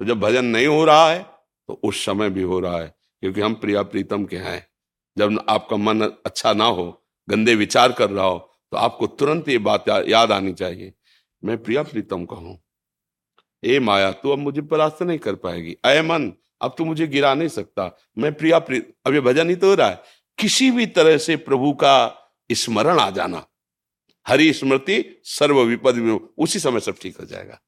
[0.00, 1.22] तो जब भजन नहीं हो रहा है
[1.68, 4.66] तो उस समय भी हो रहा है, क्योंकि हम प्रिया प्रीतम के हैं।
[5.16, 6.84] जब आपका मन अच्छा ना हो,
[7.28, 8.38] गंदे विचार कर रहा हो
[8.72, 10.92] तो आपको तुरंत ये बात याद आनी चाहिए।
[11.42, 12.58] मैं प्रिया प्रीतम का हूँ।
[13.62, 17.32] ए माया, तू अब मुझे परास्त नहीं कर पाएगी। अय मन, अब तू मुझे गिरा
[17.34, 20.02] नहीं सकता। मैं प्रिया प्री, अब ये भजन ही तो हो रहा है।
[20.38, 22.06] किसी भी तरह से प्रभु का
[22.52, 23.46] स्मरण आ जाना।
[24.28, 27.60] हरि स्मृति सर्व विपद में उसी समय सब ठीक हो जाएगा।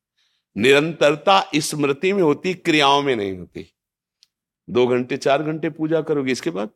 [0.57, 3.75] निरंतरता स्मृति में होती, क्रियाओं में नहीं होती।
[4.71, 6.71] दो घंटे, चार घंटे पूजा करोगे, इसके बाद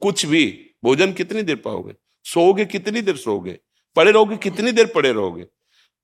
[0.00, 1.94] कुछ भी, भोजन कितनी देर पाओगे?
[2.24, 3.60] सोओगे कितनी देर सोओगे?
[3.96, 5.44] पड़े रहोगे कितनी देर पड़े रहोगे?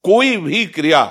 [0.03, 1.05] कोई भी क्रिया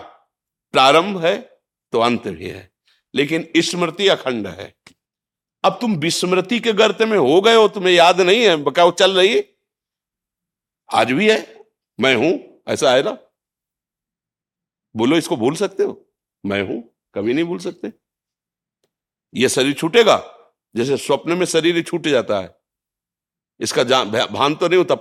[0.71, 2.73] प्रारंभ है तो अंत भी है।
[3.15, 4.75] लेकिन स्मृति अखंड है।
[5.65, 9.17] अब तुम विस्मृति के गर्त में हो गए हो तुम्हें याद नहीं है वो चल
[9.17, 9.43] रही है।
[10.89, 11.37] आज भी है
[11.99, 12.31] मैं हूँ
[12.67, 13.17] ऐसा है ना?
[14.95, 15.93] बोलो इसको भूल सकते हो?
[16.45, 16.81] मैं हूँ
[17.15, 17.91] कभी नहीं भूल सकते।
[19.33, 20.17] यह शरीर छूटेगा
[20.75, 22.55] जैसे स्वप्न में शरीर छूट जाता है।
[23.59, 24.95] इसका भान तो नहीं होता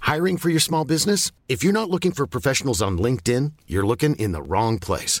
[0.00, 1.24] Hiring for your small business?
[1.54, 5.20] If you're not looking for professionals on LinkedIn, you're looking in the wrong place.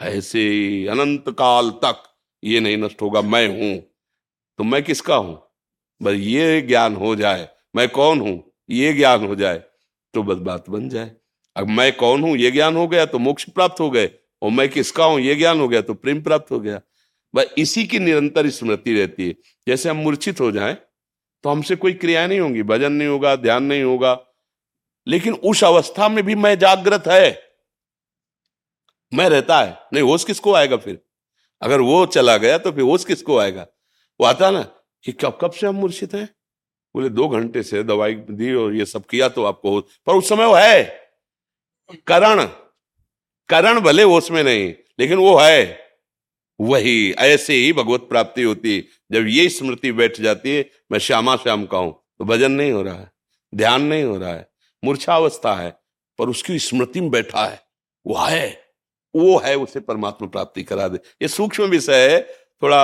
[0.00, 0.42] ऐसे
[0.86, 2.02] अनंत काल तक
[2.42, 3.78] ये नहीं नष्ट होगा, मैं हूँ।
[4.58, 5.40] तो मैं किसका हूँ?
[6.00, 8.42] बस ये ज्ञान हो जाए, मैं कौन हूँ?
[8.70, 9.62] ये ज्ञान हो जाए
[10.14, 11.10] तो बस बात बन जाए।
[11.56, 12.36] अब मैं कौन हूँ?
[12.36, 14.10] ये ज्ञान हो गया तो मोक्ष प्राप्त हो गए।
[14.42, 15.20] और मैं किसका हूँ?
[15.20, 16.80] ये ज्ञान हो गया तो प्रेम प्राप्त हो गया।
[17.34, 19.34] बस इसी की निरंतर स्मृति रहती है।
[19.66, 20.76] जैसे हम मूर्छित हो जाए
[21.44, 24.18] तो हमसे कोई क्रिया नहीं होंगी। भजन नहीं होगा, ध्यान नहीं होगा।
[25.06, 27.30] लेकिन उस अवस्था में भी मैं जागृत है।
[29.12, 31.00] मैं रहता है। नहीं, होश किसको आएगा फिर?
[31.62, 33.66] अगर वो चला गया तो फिर होश किसको आएगा?
[34.20, 34.62] वो आता ना
[35.04, 36.28] कि कब कब से हम मूर्छित हैं?
[36.94, 40.46] बोले, दो घंटे से दवाई दी और ये सब किया तो आपको पर उस समय
[40.46, 40.82] वो है।
[42.06, 42.44] करण
[43.48, 45.78] करण भले उसमें नहीं, लेकिन वो है।
[46.60, 48.80] वही, ऐसे ही भगवत प्राप्ति होती।
[49.12, 52.82] जब ये स्मृति बैठ जाती है, मैं श्यामा श्याम का हूँ तो भजन नहीं हो
[52.82, 53.10] रहा है,
[53.52, 54.48] ध्यान नहीं हो रहा है,
[54.82, 55.70] मूर्छावस्था है,
[56.18, 57.60] पर उसकी स्मृति में बैठा है,
[58.06, 58.69] वो है।
[59.14, 62.20] वो है उसे परमात्मा प्राप्ति करा दे। ये सूक्ष्म विषय है
[62.62, 62.80] थोड़ा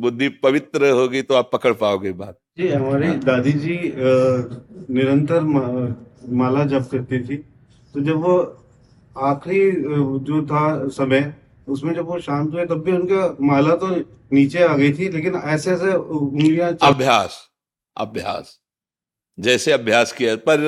[0.00, 3.76] बुद्धि पवित्र होगी तो आप पकड़ पाओगे बात। जी हमारी दादी जी
[4.90, 5.40] निरंतर
[6.32, 7.36] माला जप करती थी।
[7.94, 8.36] तो जब वो
[9.16, 9.70] आखिरी
[10.24, 11.34] जो था समय
[11.68, 13.88] उसमें जब वो शांत हुए तब भी उनका माला तो
[14.32, 17.38] नीचे आ गई थी लेकिन ऐसे ऐसे उंगलियाँ अभ्यास
[17.96, 18.58] अभ्यास।
[19.38, 20.66] जैसे अभ्यास किया पर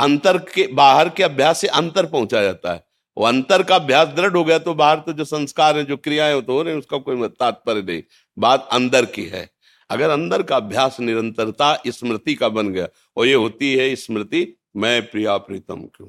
[0.00, 2.84] अंतर के बाहर के अभ्यास से अंतर पहुँचा जाता है।
[3.16, 6.40] वो अंतर का अभ्यास दृढ़ हो गया तो बाहर तो जो संस्कार है, जो क्रियाएँ
[6.42, 8.02] तो हो रहे उसका कोई तात्पर्य नहीं।
[8.36, 9.48] बात अंदर की है।
[9.90, 14.46] अगर अंदर का अभ्यास निरंतरता, स्मृति का बन गया, और ये होती है स्मृति,
[14.76, 16.08] मैं प्रिया प्रीतम क्यों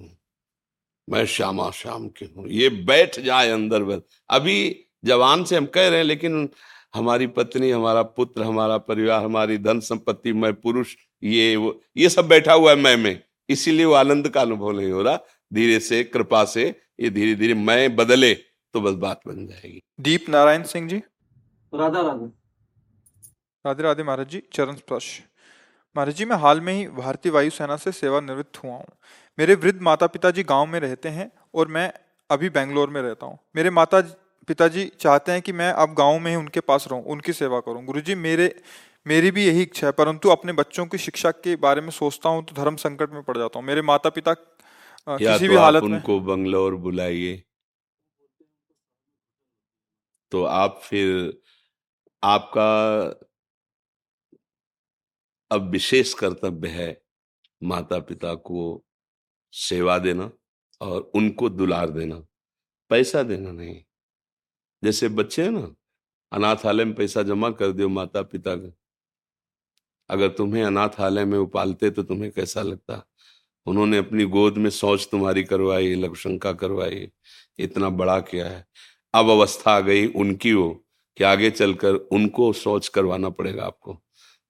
[1.07, 5.87] मैं श्यामा श्याम की हूँ। ये बैठ जाए अंदर बस अभी जवान से हम कह
[5.87, 6.49] रहे हैं, लेकिन
[6.95, 12.27] हमारी पत्नी, हमारा पुत्र, हमारा परिवार, हमारी धन संपत्ति, मैं पुरुष, ये वो, ये सब
[12.27, 15.19] बैठा हुआ है मैं में। इसीलिए वो आनंद का अनुभव नहीं हो रहा।
[15.51, 20.29] धीरे से, कृपा से ये धीरे धीरे मैं बदले तो बस बात बन जाएगी। दीप
[20.29, 20.97] नारायण सिंह जी।
[21.73, 22.31] राधा राधा।
[23.65, 25.07] राधे राधे महाराज जी चरण स्पर्श।
[25.95, 28.85] महाराज जी मैं हाल में ही भारतीय वायुसेना से सेवानिवृत्त हुआ हूँ।
[29.37, 31.91] मेरे वृद्ध माता पिताजी गाँव में रहते हैं और मैं
[32.29, 34.01] अभी बेंगलोर में रहता हूँ। मेरे माता
[34.47, 37.83] पिताजी चाहते हैं कि मैं अब गाँव में ही उनके पास रहूँ उनकी सेवा करूँ।
[37.85, 38.53] गुरुजी मेरे
[39.05, 42.43] मेरी भी यही इच्छा है परंतु अपने बच्चों की शिक्षा के बारे में सोचता हूँ
[42.45, 44.33] तो धर्म संकट में पड़ जाता हूँ। मेरे माता पिता
[45.07, 47.43] किसी तो भी हालत उनको में बंगलोर बुलाइए।
[50.31, 51.33] तो आप फिर
[52.23, 52.67] आपका
[55.51, 56.89] अब विशेष कर्तव्य है
[57.61, 58.61] माता पिता को
[59.53, 60.31] सेवा देना
[60.81, 62.15] और उनको दुलार देना
[62.91, 63.83] पैसा देना नहीं।
[64.83, 65.67] जैसे बच्चे हैं ना
[66.31, 68.73] अनाथालय में पैसा जमा कर दो माता पिता का।
[70.09, 73.03] अगर तुम्हें अनाथालय में उपालते तो तुम्हें कैसा लगता?
[73.67, 77.07] उन्होंने अपनी गोद में सोच तुम्हारी करवाई, लघुशंका करवाई,
[77.59, 78.65] इतना बड़ा किया है।
[79.13, 80.69] अब अवस्था आ गई उनकी हो
[81.17, 84.01] कि आगे चलकर उनको सोच करवाना पड़ेगा आपको।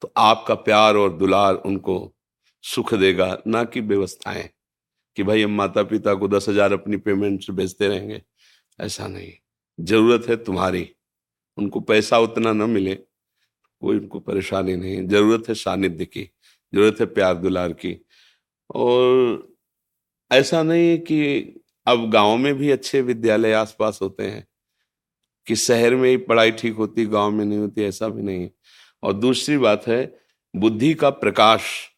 [0.01, 2.13] तो आपका प्यार और दुलार उनको
[2.63, 4.49] सुख देगा, ना कि व्यवस्थाएँ,
[5.17, 8.21] कि भाई हम माता पिता को दस हज़ार अपनी पेमेंट से भेजते रहेंगे।
[8.79, 9.31] ऐसा नहीं।
[9.79, 10.89] ज़रूरत है तुम्हारी।
[11.57, 12.95] उनको पैसा उतना न मिले,
[13.81, 16.23] कोई उनको परेशानी नहीं। ज़रूरत है सानिध्य की,
[16.73, 17.93] ज़रूरत है प्यार दुलार की।
[18.73, 19.47] और
[20.31, 24.47] ऐसा नहीं है कि अब गाँव में भी अच्छे विद्यालय आसपास होते हैं,
[25.47, 28.49] कि शहर में ही पढ़ाई ठीक होती, गाँव में नहीं होती, ऐसा भी नहीं
[29.03, 30.19] और दूसरी बात है,
[30.55, 31.89] बुद्धि का प्रकाश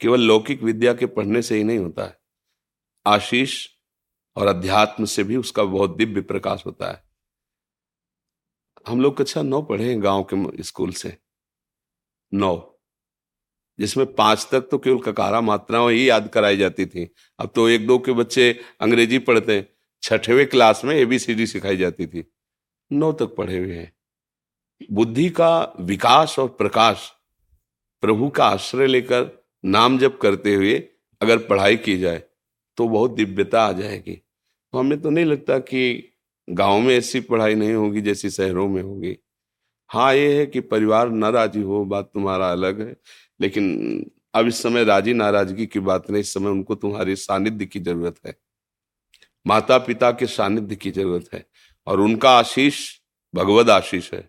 [0.00, 2.18] केवल लौकिक विद्या के पढ़ने से ही नहीं होता है।
[3.06, 3.68] आशीष
[4.36, 7.02] और अध्यात्म से भी उसका बहुत दिव्य प्रकाश होता है।
[8.86, 11.16] हम लोग कक्षा नौ पढ़े हैं गाँव के स्कूल से।
[12.32, 12.71] नौ।
[13.82, 17.86] जिसमें पाँच तक तो केवल ककारा मात्राओं ही याद कराई जाती थी। अब तो एक
[17.86, 19.66] दो के बच्चे अंग्रेज़ी पढ़ते हैं,
[20.02, 22.24] छठवें क्लास में एबीसीडी सिखाई जाती थी।
[22.90, 23.92] नौ तक पढ़े हुए हैं।
[24.92, 27.10] बुद्धि का विकास और प्रकाश,
[28.02, 29.30] प्रभु का आश्रय लेकर
[29.64, 30.78] नाम जप करते हुए
[31.20, 32.22] अगर पढ़ाई की जाए
[32.78, 35.82] तो बहुत दिव्यता आ जाएगी। तो हमें तो नहीं लगता कि
[36.48, 39.16] गाँव में ऐसी पढ़ाई नहीं होगी जैसी शहरों में होगी।
[39.90, 42.96] हाँ ये है कि परिवार न राज़ी हो, बात तुम्हारा अलग है।
[43.42, 47.80] लेकिन अब इस समय राज़ी नाराज़गी की बात नहीं, इस समय उनको तुम्हारी सानिध्य की
[47.80, 48.34] ज़रूरत है।
[49.46, 51.44] माता पिता के सानिध्य की ज़रूरत है
[51.86, 52.80] और उनका आशीष
[53.34, 54.28] भगवत आशीष है।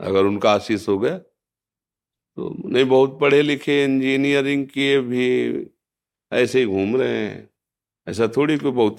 [0.00, 1.18] अगर उनका आशीष हो गया
[2.38, 5.66] तो नहीं, बहुत पढ़े लिखे इंजीनियरिंग किए भी,
[6.32, 7.48] ऐसे ही घूम रहे हैं।
[8.06, 8.96] ऐसा थोड़ी कोई बहुत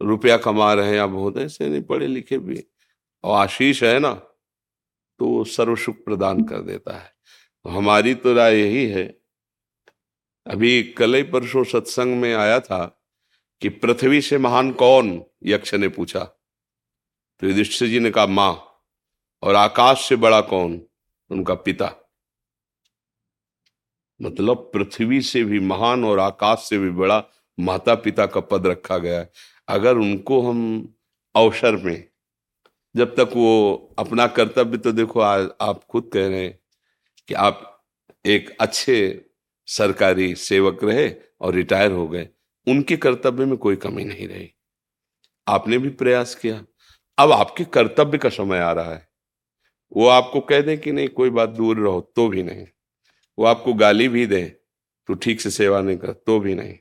[0.00, 2.62] रुपया कमा रहे हैं या बहुत, ऐसे नहीं पढ़े लिखे भी।
[3.24, 4.12] और आशीष है ना
[5.20, 7.10] तो सर्व सुख प्रदान कर देता है।
[7.66, 9.18] हमारी तो राय यही है।
[10.46, 13.02] अभी कल ही परसों सत्संग में आया था
[13.60, 16.24] कि पृथ्वी से महान कौन यक्ष ने पूछा।
[17.40, 18.82] तो युधिष्ठिर जी ने कहा माँ
[19.42, 20.82] और आकाश से बड़ा कौन?
[21.30, 22.10] उनका पिता।
[24.22, 27.24] मतलब पृथ्वी से भी महान और आकाश से भी बड़ा
[27.60, 29.32] माता पिता का पद रखा गया है।
[29.68, 30.94] अगर उनको हम
[31.36, 32.08] अवसर में
[32.96, 36.61] जब तक वो अपना कर्तव्य तो देखो आ, आप खुद कह रहे हैं
[37.28, 37.84] कि आप
[38.26, 39.24] एक अच्छे
[39.66, 41.10] सरकारी सेवक रहे
[41.40, 42.28] और रिटायर हो गए,
[42.66, 44.50] उनके कर्तव्य में कोई कमी नहीं रही।
[45.48, 46.64] आपने भी प्रयास किया।
[47.18, 49.08] अब आपके कर्तव्य का समय आ रहा है।
[49.92, 52.66] वो आपको कह दें कि नहीं, कोई बात दूर रहो तो भी नहीं।
[53.38, 54.44] वो आपको गाली भी दे
[55.08, 56.74] तो ठीक से सेवा नहीं कर तो भी नहीं।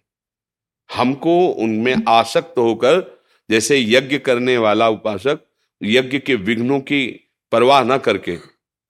[0.90, 5.40] हमको उनमें आसक्त होकर, जैसे यज्ञ करने वाला उपासक,
[5.84, 7.08] यज्ञ के विघ्नों की
[7.52, 8.38] परवाह न करके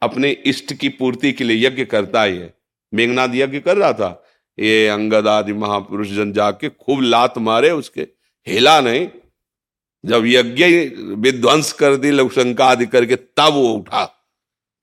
[0.01, 2.53] अपने इष्ट की पूर्ति के लिए यज्ञ करता है।
[2.93, 4.25] मेघनाथ यज्ञ कर रहा था।
[4.59, 8.01] ये अंगद आदि महापुरुष जन जाके खूब लात मारे उसके।
[8.47, 9.07] हिला नहीं।
[10.05, 10.65] जब यज्ञ
[11.15, 14.05] विध्वंस कर दी, लघुशंका आदि करके, तब वो उठा।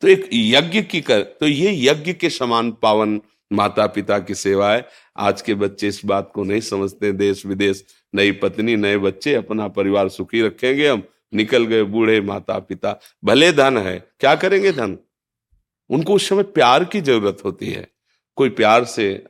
[0.00, 3.20] तो एक यज्ञ की कर तो ये यज्ञ के समान पावन
[3.52, 7.84] माता पिता की सेवा है। आज के बच्चे इस बात को नहीं समझते देश विदेश,
[8.14, 11.02] नई पत्नी, नए बच्चे, अपना परिवार सुखी रखेंगे हम।
[11.34, 14.98] निकल गए बूढ़े माता पिता भले धन है। क्या करेंगे धन?
[15.90, 17.88] उनको उस समय प्यार की ज़रूरत होती है।
[18.36, 19.24] कोई प्यार से,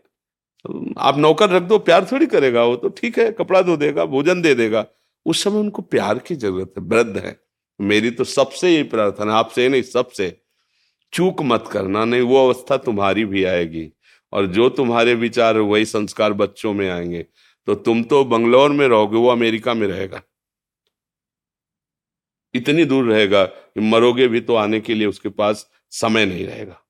[0.98, 4.42] आप नौकर रख दो, प्यार थोड़ी करेगा वो तो ठीक है, कपड़ा धो देगा, भोजन
[4.42, 4.86] दे देगा।
[5.26, 7.40] उस समय उनको प्यार की ज़रूरत है, वृद्ध है।
[7.80, 10.40] मेरी तो सबसे यही प्रार्थना, आपसे नहीं, सबसे।
[11.12, 13.92] चूक मत करना, नहीं, वो अवस्था तुम्हारी भी आएगी।
[14.32, 17.26] और जो तुम्हारे विचार वही संस्कार बच्चों में आएँगे।
[17.66, 20.22] तो तुम तो बंगलोर में रहोगे, वो अमेरिका में रहेगा।
[22.54, 26.82] इतनी दूर रहेगा कि मरोगे भी तो आने के लिए उसके पास समय नहीं रहेगा।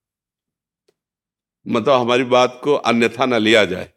[1.69, 3.93] मतलब हमारी बात को अन्यथा न लिया जाए।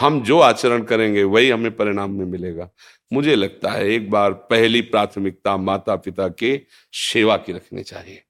[0.00, 2.70] हम जो आचरण करेंगे, वही हमें परिणाम में मिलेगा।
[3.12, 8.24] मुझे लगता है एक बार पहली प्राथमिकता माता पिता के सेवा की रखनी चाहिए।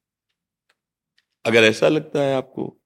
[1.45, 2.81] अगर ऐसा लगता है आपको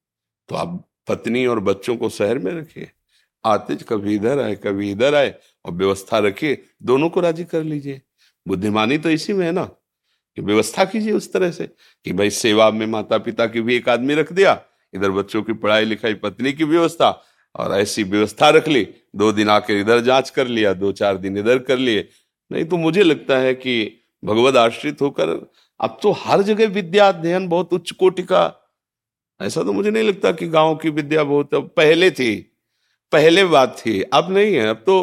[0.49, 2.91] तो आप पत्नी और बच्चों को शहर में रखिए।
[3.45, 8.01] आते कभी इधर आए, कभी इधर आए, और व्यवस्था रखिए। दोनों को राज़ी कर लीजिए।
[8.47, 9.71] बुद्धिमानी तो इसी में है ना।
[10.37, 11.65] कि व्यवस्था कीजिए उस तरह से
[12.05, 14.61] कि भाई सेवा में माता पिता की भी एक आदमी रख दिया,
[14.93, 17.09] इधर बच्चों की पढ़ाई लिखाई, पत्नी की व्यवस्था,
[17.55, 21.37] और ऐसी व्यवस्था रख ली, दो दिन आकर इधर जाँच कर लिया, दो चार दिन
[21.37, 22.07] इधर कर लिए।
[22.51, 23.75] नहीं तो मुझे लगता है कि
[24.23, 25.29] भगवत आश्रित होकर,
[25.79, 28.43] अब तो हर जगह विद्या अध्ययन बहुत उच्च कोटि का,
[29.39, 32.35] ऐसा तो मुझे नहीं लगता कि गाँव की विद्या बहुत पहले थी,
[33.11, 34.95] पहले बात थी, अब नहीं है। अब तो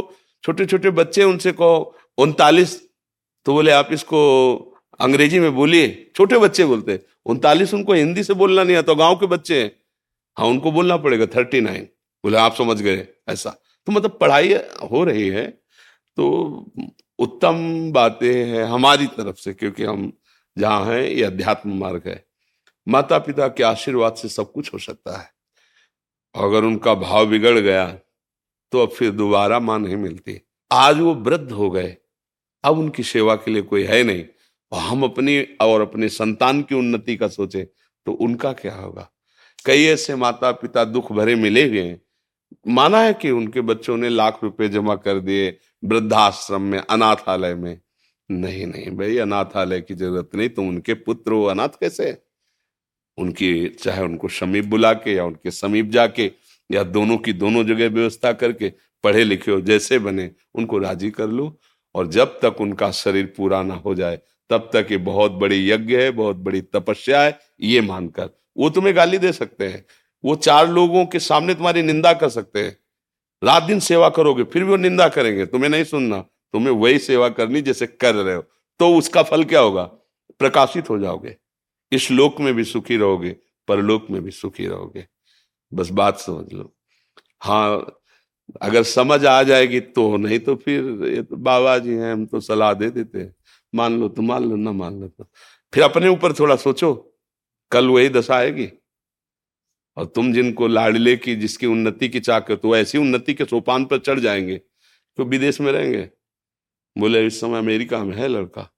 [0.44, 2.80] छोटे छोटे बच्चे उनसे कहो, उनतालीस
[3.46, 4.69] तो बोले आप इसको
[5.00, 9.26] अंग्रेज़ी में बोलिए, छोटे बच्चे बोलते उनतालीस उनको हिंदी से बोलना नहीं आता गाँव के
[9.28, 9.70] बच्चे हैं।
[10.36, 11.88] हाँ उनको बोलना पड़ेगा, थर्टी नाइन।
[12.24, 13.50] बोले, आप समझ गए, ऐसा।
[13.86, 14.54] तो मतलब पढ़ाई
[14.92, 15.46] हो रही है
[16.16, 16.26] तो
[17.18, 20.12] उत्तम बातें हैं हमारी तरफ़ से, क्योंकि हम
[20.56, 22.24] जहाँ हैं, ये अध्यात्म मार्ग है।
[22.86, 25.30] माता पिता के आशीर्वाद से सब कुछ हो सकता है।
[26.34, 27.86] अगर उनका भाव बिगड़ गया
[28.72, 30.40] तो अब फिर दोबारा माँ नहीं मिलती।
[30.70, 31.96] आज वो वृद्ध हो गए,
[32.64, 34.24] अब उनकी सेवा के लिए कोई है नहीं।
[34.72, 37.68] और हम अपनी, और अपने संतान की उन्नति का सोचे
[38.06, 39.10] तो उनका क्या होगा?
[39.66, 42.00] कई ऐसे माता पिता दुख भरे मिले हुए हैं।
[42.68, 47.80] माना है कि उनके बच्चों ने लाख रुपए जमा कर दिए वृद्धाश्रम में, अनाथालय में।
[48.30, 52.22] नहीं नहीं भाई, अनाथालय की ज़रूरत नहीं। तुम उनके पुत्र हो, अनाथ कैसे?
[53.18, 56.30] उनकी, चाहे उनको समीप बुला के या उनके समीप जाके,
[56.72, 58.72] या दोनों की दोनों जगह व्यवस्था करके
[59.04, 61.58] पढ़े लिखे हो, जैसे बने, उनको राज़ी कर लो।
[61.94, 64.18] और जब तक उनका शरीर पूरा ना हो जाए
[64.50, 68.96] तब तक ये बहुत बड़ी यज्ञ है, बहुत बड़ी तपस्या है, ये मानकर। वो तुम्हें
[68.96, 69.84] गाली दे सकते हैं।
[70.24, 72.76] वो चार लोगों के सामने तुम्हारी निंदा कर सकते हैं।
[73.44, 76.20] रात दिन सेवा करोगे, फिर भी वो निंदा करेंगे। तुम्हें नहीं सुनना।
[76.52, 78.44] तुम्हें वही सेवा करनी जैसे कर रहे हो।
[78.78, 79.82] तो उसका फल क्या होगा?
[80.38, 81.36] प्रकाशित हो जाओगे।
[81.92, 83.36] इस लोक में भी सुखी रहोगे,
[83.68, 85.06] परलोक में भी सुखी रहोगे।
[85.74, 86.76] बस बात समझ लो।
[87.40, 87.96] हाँ
[88.62, 92.40] अगर समझ आ जाएगी तो नहीं तो फिर ये तो बाबा जी हैं, हम तो
[92.40, 93.34] सलाह दे देते हैं।
[93.74, 95.30] मान लो तो मान लो, ना मान लो तो।
[95.72, 96.92] फिर अपने ऊपर थोड़ा सोचो,
[97.72, 98.68] कल वही दशा आएगी।
[99.96, 103.98] और तुम जिनको लाडले की, जिसकी उन्नति की चाक तो ऐसी उन्नति के सोपान पर
[103.98, 104.56] चढ़ जाएँगे
[105.18, 106.08] तो विदेश में रहेंगे।
[106.96, 108.70] बोले, इस समय अमेरिका में है लड़का।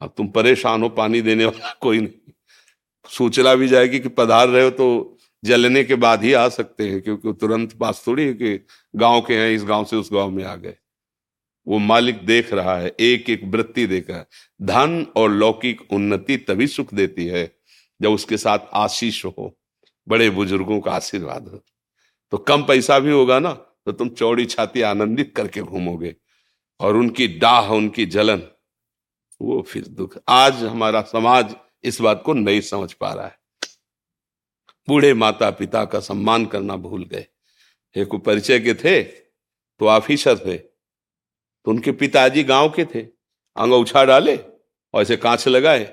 [0.00, 2.32] अब तुम परेशान हो, पानी देने वाला कोई नहीं।
[3.08, 7.00] सोचना भी जाएगी कि पधार रहे हो तो जलने के बाद ही आ सकते हैं,
[7.02, 8.66] क्योंकि तुरंत पास थोड़ी है कि
[8.96, 10.76] गाँव के हैं, इस गाँव से उस गाँव में आ गए।
[11.68, 14.26] वो मालिक देख रहा है, एक एक वृत्ति देख रहा है।
[14.60, 17.50] धन और लौकिक उन्नति तभी सुख देती है
[18.00, 19.54] जब उसके साथ आशीष हो,
[20.06, 21.62] बड़े बुज़ुर्गों का आशीर्वाद हो।
[22.32, 26.14] तो कम पैसा भी होगा ना तो तुम चौड़ी छाती आनंदित करके घूमोगे
[26.80, 28.42] और उनकी डाह, उनकी जलन,
[29.40, 31.54] वो फिर दुख। आज हमारा समाज
[31.84, 33.36] इस बात को नहीं समझ पा रहा है।
[34.88, 37.26] बूढ़े माता पिता का सम्मान करना भूल गए।
[37.96, 40.56] एक परिचय के थे तो ऑफिसर थे।
[41.64, 43.02] तो उनके पिताजी गाँव के थे।
[43.56, 45.84] अंगौछा डाले और ऐसे कांच लगाए।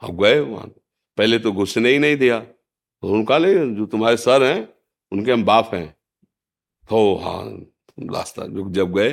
[0.00, 0.66] अब गए वहाँ।
[1.16, 4.74] पहले तो घुसने ही नहीं दिया। तो उनका ले, जो तुम्हारे सर हैं,
[5.12, 5.96] उनके हम बाप हैं।
[6.90, 7.44] तो हाँ
[8.14, 9.12] रास्ता जो जब गए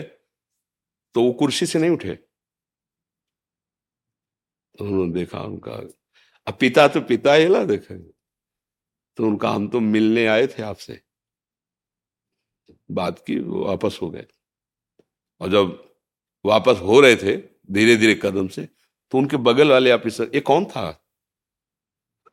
[1.16, 2.16] तो वो कुर्सी से नहीं उठे।
[4.78, 5.72] तो उन्होंने देखा, उनका,
[6.48, 7.96] अब पिता तो पिता ही ला, देखा।
[9.18, 11.02] तो उनका, हम तो मिलने आए थे आपसे।
[12.92, 14.28] बात की, वो वापस हो गए।
[15.42, 15.94] और जब
[16.46, 17.38] वापस हो रहे थे
[17.72, 18.66] धीरे धीरे कदम से
[19.12, 20.98] तो उनके बगल वाले ऑफिसर, ये कौन था?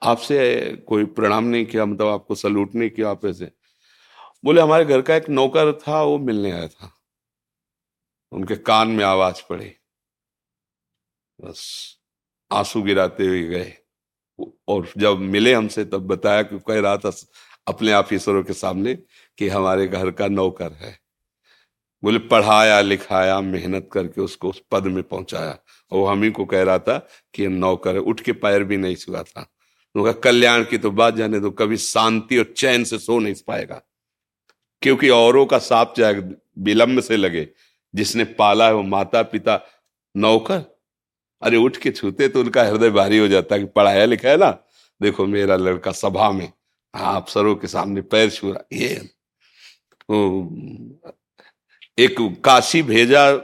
[0.03, 3.53] आपसे कोई प्रणाम नहीं किया मतलब आपको सल्यूट नहीं किया आप ऐसे
[4.45, 6.93] बोले, हमारे घर का एक नौकर था, वो मिलने आया था।
[8.33, 9.73] उनके कान में आवाज़ पड़ी।
[11.41, 11.95] बस,
[12.53, 13.75] आँसू गिराते हुए गए।
[14.69, 17.13] और जब मिले हमसे, तब बताया कि कह रहा था
[17.69, 18.95] अपने ऑफिसरों के सामने
[19.39, 21.08] कि हमारे घर का नौकर है।
[22.05, 25.59] बोले, पढ़ाया, लिखाया, मेहनत करके उसको उस पद में पहुँचाया।
[25.93, 28.97] और हम ही को कह रहा था कि नौकर है। उठ के पैर भी नहीं
[28.97, 29.53] छुआ था।
[29.95, 33.83] उनका कल्याण की तो बात जाने तो कभी शांति और चैन से सो नहीं पाएगा।
[34.83, 36.15] क्योंकि औरों का साप चाहे
[36.59, 37.49] विलंब से लगे।
[37.95, 39.61] जिसने पाला है वो माता पिता
[40.17, 40.79] नौकर।
[41.43, 44.37] अरे, उठ के छूते तो उनका हृदय भारी हो जाता है कि पढ़ाया लिखा है
[44.37, 44.59] ना।
[45.03, 46.53] देखो, मेरा लड़का सभा में,
[46.95, 48.95] आप सरों के सामने पैर छू रहा ये
[51.99, 53.37] एक काशी भेजा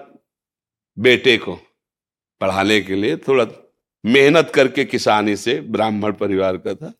[0.98, 1.56] बेटे को
[2.40, 3.46] पढ़ाने के लिए, थोड़ा
[4.06, 6.92] मेहनत करके किसानी से ब्राह्मण परिवार का था।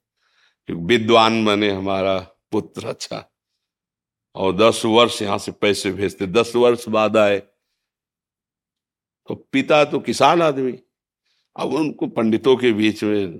[0.71, 2.19] विद्वान बने हमारा
[2.53, 3.33] पुत्र अच्छा।
[4.35, 7.39] और दस वर्ष यहाँ से पैसे भेजते, दस वर्ष बाद आए।
[9.29, 10.79] तो पिता तो किसान आदमी।
[11.57, 13.39] अब उनको पंडितों के बीच में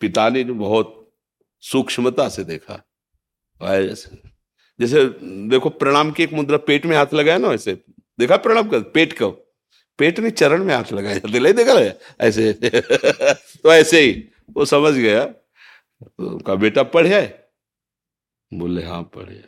[0.00, 1.14] पिता ने बहुत
[1.60, 2.82] सूक्ष्मता से देखा।
[3.62, 4.33] जैसे।
[4.80, 5.06] जैसे,
[5.48, 7.74] देखो, प्रणाम की एक मुद्रा पेट में हाथ लगाया ना ऐसे
[8.20, 9.30] देखा प्रणाम कर पेट को।
[9.98, 11.72] पेट ने चरण में हाथ लगाया दिलाई देखा
[12.20, 12.52] ऐसे।
[13.62, 15.24] तो ऐसे ही। वो समझ गया।
[16.04, 17.38] तो का बेटा, पढ़े?
[18.54, 19.44] बोले हाँ पढ़े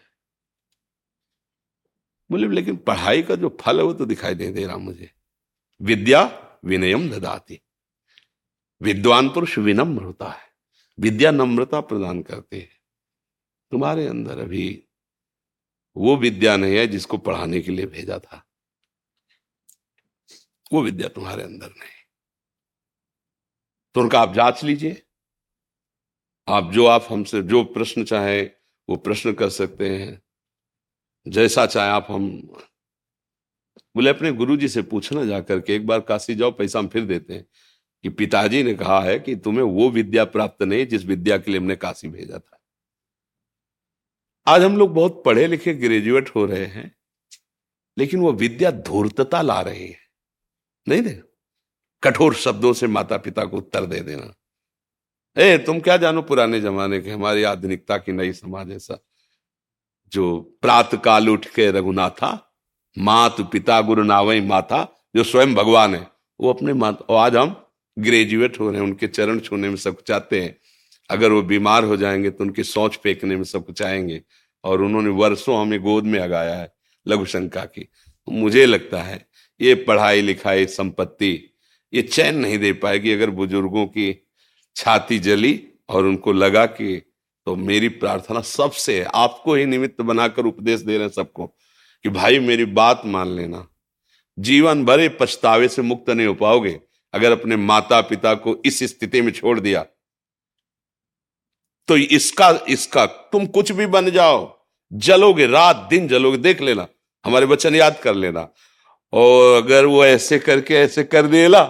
[2.30, 5.10] बोले, लेकिन पढ़ाई का जो फल है, वो तो दिखाई नहीं दे रहा मुझे।
[5.82, 7.60] विद्या विनयम ददाती।
[8.82, 10.42] विद्वान पुरुष विनम्र होता है।
[11.00, 12.68] विद्या नम्रता प्रदान करती है।
[13.70, 14.85] तुम्हारे अंदर अभी
[15.96, 18.46] वो विद्या नहीं है जिसको पढ़ाने के लिए भेजा था।
[20.72, 21.96] वो विद्या तुम्हारे अंदर नहीं
[23.94, 25.02] तो उनका आप जाँच लीजिए।
[26.48, 28.42] आप जो आप हमसे जो प्रश्न चाहे,
[28.88, 30.22] वो प्रश्न कर सकते हैं।
[31.28, 32.40] जैसा चाहे आप हम
[33.96, 37.04] बोले, अपने गुरु जी से पूछना जाकर के एक बार काशी जाओ, पैसा हम फिर
[37.04, 37.46] देते हैं।
[38.02, 41.60] कि पिताजी ने कहा है कि तुम्हें वो विद्या प्राप्त नहीं, जिस विद्या के लिए
[41.60, 42.55] हमने काशी भेजा था।
[44.46, 46.94] आज हम लोग बहुत पढ़े लिखे ग्रेजुएट हो रहे हैं,
[47.96, 49.98] लेकिन वो विद्या धूर्तता ला रही है।
[50.86, 51.22] नहीं दे
[52.02, 54.32] कठोर शब्दों से माता पिता को उत्तर दे देना।
[55.36, 58.98] ए, तुम क्या जानो पुराने जमाने के, हमारी आधुनिकता की नई समाज ऐसा।
[60.12, 62.30] जो प्रात काल उठ के रघुनाथा,
[62.98, 64.86] मात पिता गुरु नावई माता,
[65.16, 66.06] जो स्वयं भगवान है,
[66.40, 67.54] वो अपने माता, और आज हम
[67.98, 70.56] ग्रेजुएट हो रहे हैं, उनके चरण छूने में सब चाहते हैं।
[71.10, 74.22] अगर वो बीमार हो जाएँगे तो उनकी सोच फेंकने में सब कुछ आएँगे
[74.64, 76.72] और उन्होंने वर्षों हमें गोद में लगाया है
[77.06, 77.88] लघु शंका की।
[78.28, 79.24] मुझे लगता है
[79.60, 81.50] ये पढ़ाई लिखाई संपत्ति,
[81.92, 84.26] ये चैन नहीं दे पाएगी अगर बुज़ुर्गों की
[84.76, 86.96] छाती जली और उनको लगा कि
[87.46, 91.46] तो मेरी प्रार्थना सबसे आपको ही निमित्त बनाकर उपदेश दे रहे हैं सबको
[92.04, 93.66] कि भाई मेरी बात मान लेना।
[94.38, 96.80] जीवन भरे पछतावे से मुक्त नहीं हो पाओगे।
[97.14, 99.84] अगर अपने माता पिता को इस स्थिति में छोड़ दिया
[101.88, 104.52] तो इसका इसका तुम कुछ भी बन जाओ,
[104.92, 106.86] जलोगे, रात दिन जलोगे, देख लेना,
[107.24, 108.48] हमारे वचन याद कर लेना।
[109.12, 111.64] और अगर वो ऐसे करके ऐसे कर देला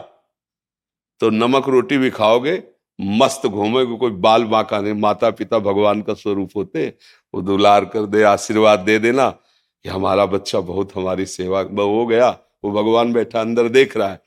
[1.21, 2.63] तो नमक रोटी भी खाओगे,
[2.99, 6.87] मस्त घूमोगे, कोई बाल बांका नहीं माता पिता भगवान का स्वरूप होते,
[7.35, 12.29] वो दुलार कर दे, आशीर्वाद दे देना, कि हमारा बच्चा बहुत हमारी सेवा हो गया,
[12.65, 14.21] वो भगवान बैठा अंदर देख रहा है।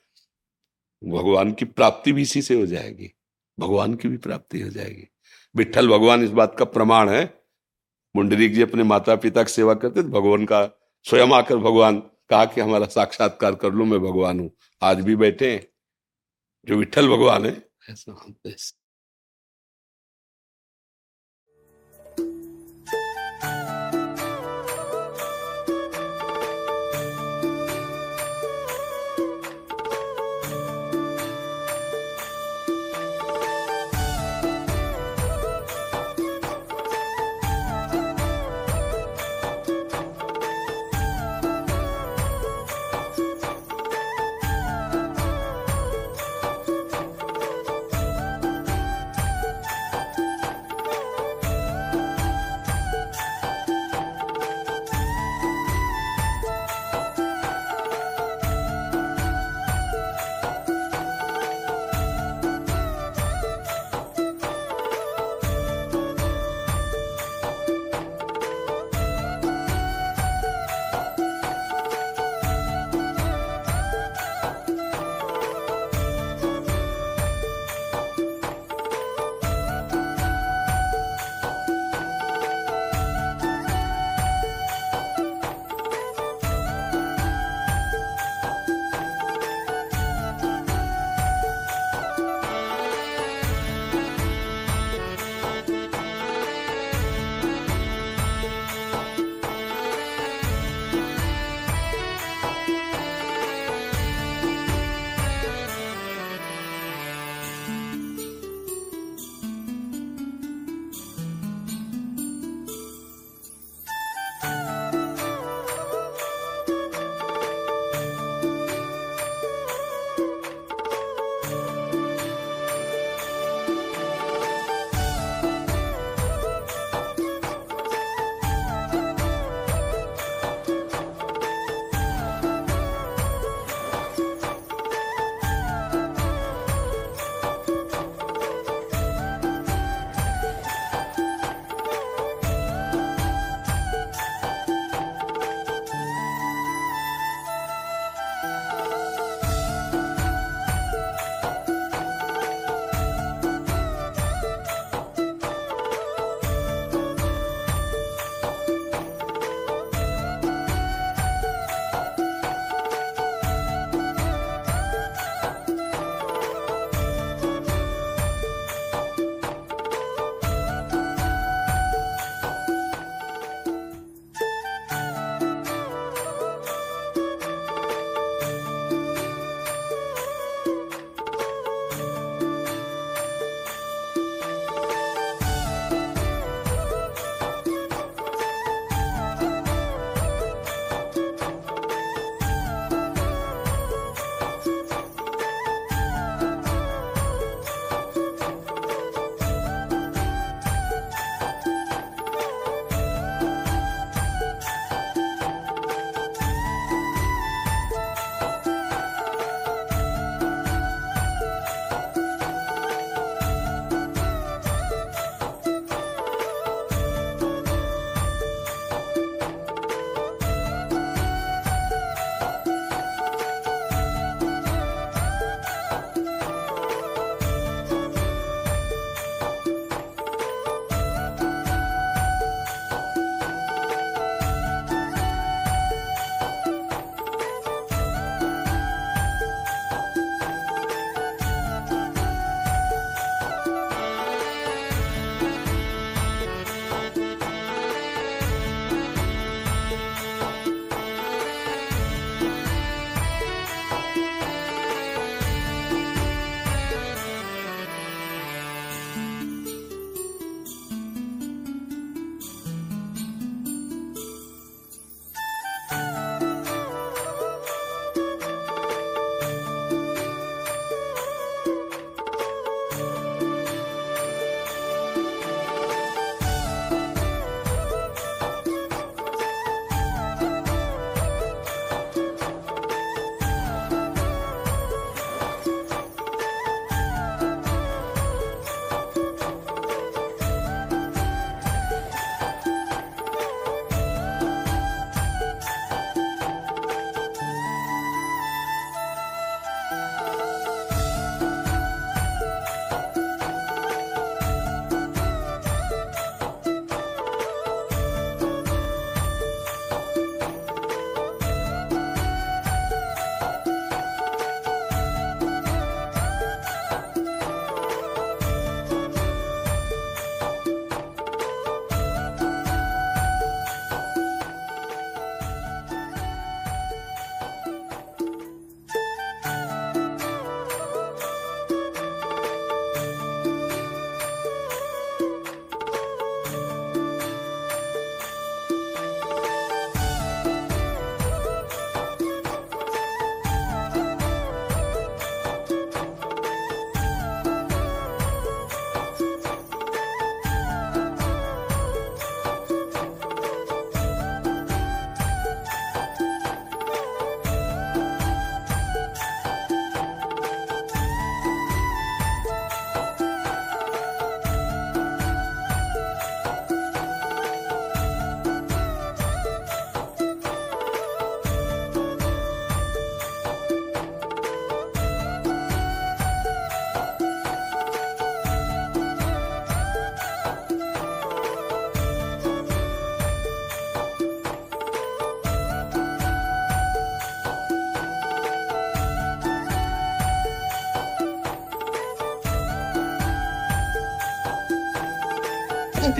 [1.01, 3.11] भगवान की प्राप्ति भी इसी से हो जाएगी,
[3.57, 5.08] भगवान की भी प्राप्ति हो जाएगी।
[5.55, 7.43] विठल भगवान इस बात का प्रमाण है।
[8.15, 10.65] मुंडरीक जी अपने माता पिता की सेवा करते थे, भगवान का
[11.03, 14.51] स्वयं आकर भगवान कहा कि हमारा साक्षात्कार कर लो, मैं भगवान हूँ।
[14.83, 15.67] आज भी बैठे हैं।
[16.67, 18.13] जो विठल भगवान है, ऐसा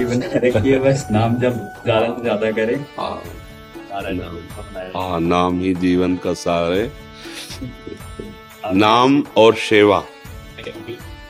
[0.10, 1.54] बस नाम जब
[1.84, 3.22] ज़्यादा से ज़्यादा करें। हाँ।
[3.94, 4.36] नाम
[4.76, 6.92] है। नाम ही जीवन का सार है।
[8.76, 10.04] नाम और सेवा।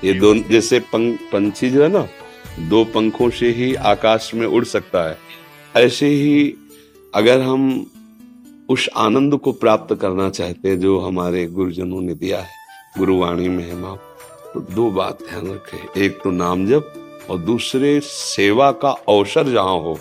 [0.03, 2.07] ये दोनों जैसे पंछी जो है ना
[2.69, 5.17] दो पंखों से ही आकाश में उड़ सकता है।
[5.75, 6.53] ऐसे ही
[7.13, 7.85] अगर हम
[8.69, 12.57] उस आनंद को प्राप्त करना चाहते हैं जो हमारे गुरुजनों ने दिया है
[12.97, 13.95] गुरुवाणी में है माँ
[14.53, 16.93] तो दो बात ध्यान रखें। एक तो नाम जप
[17.29, 19.99] और दूसरे सेवा का अवसर जहाँ हो,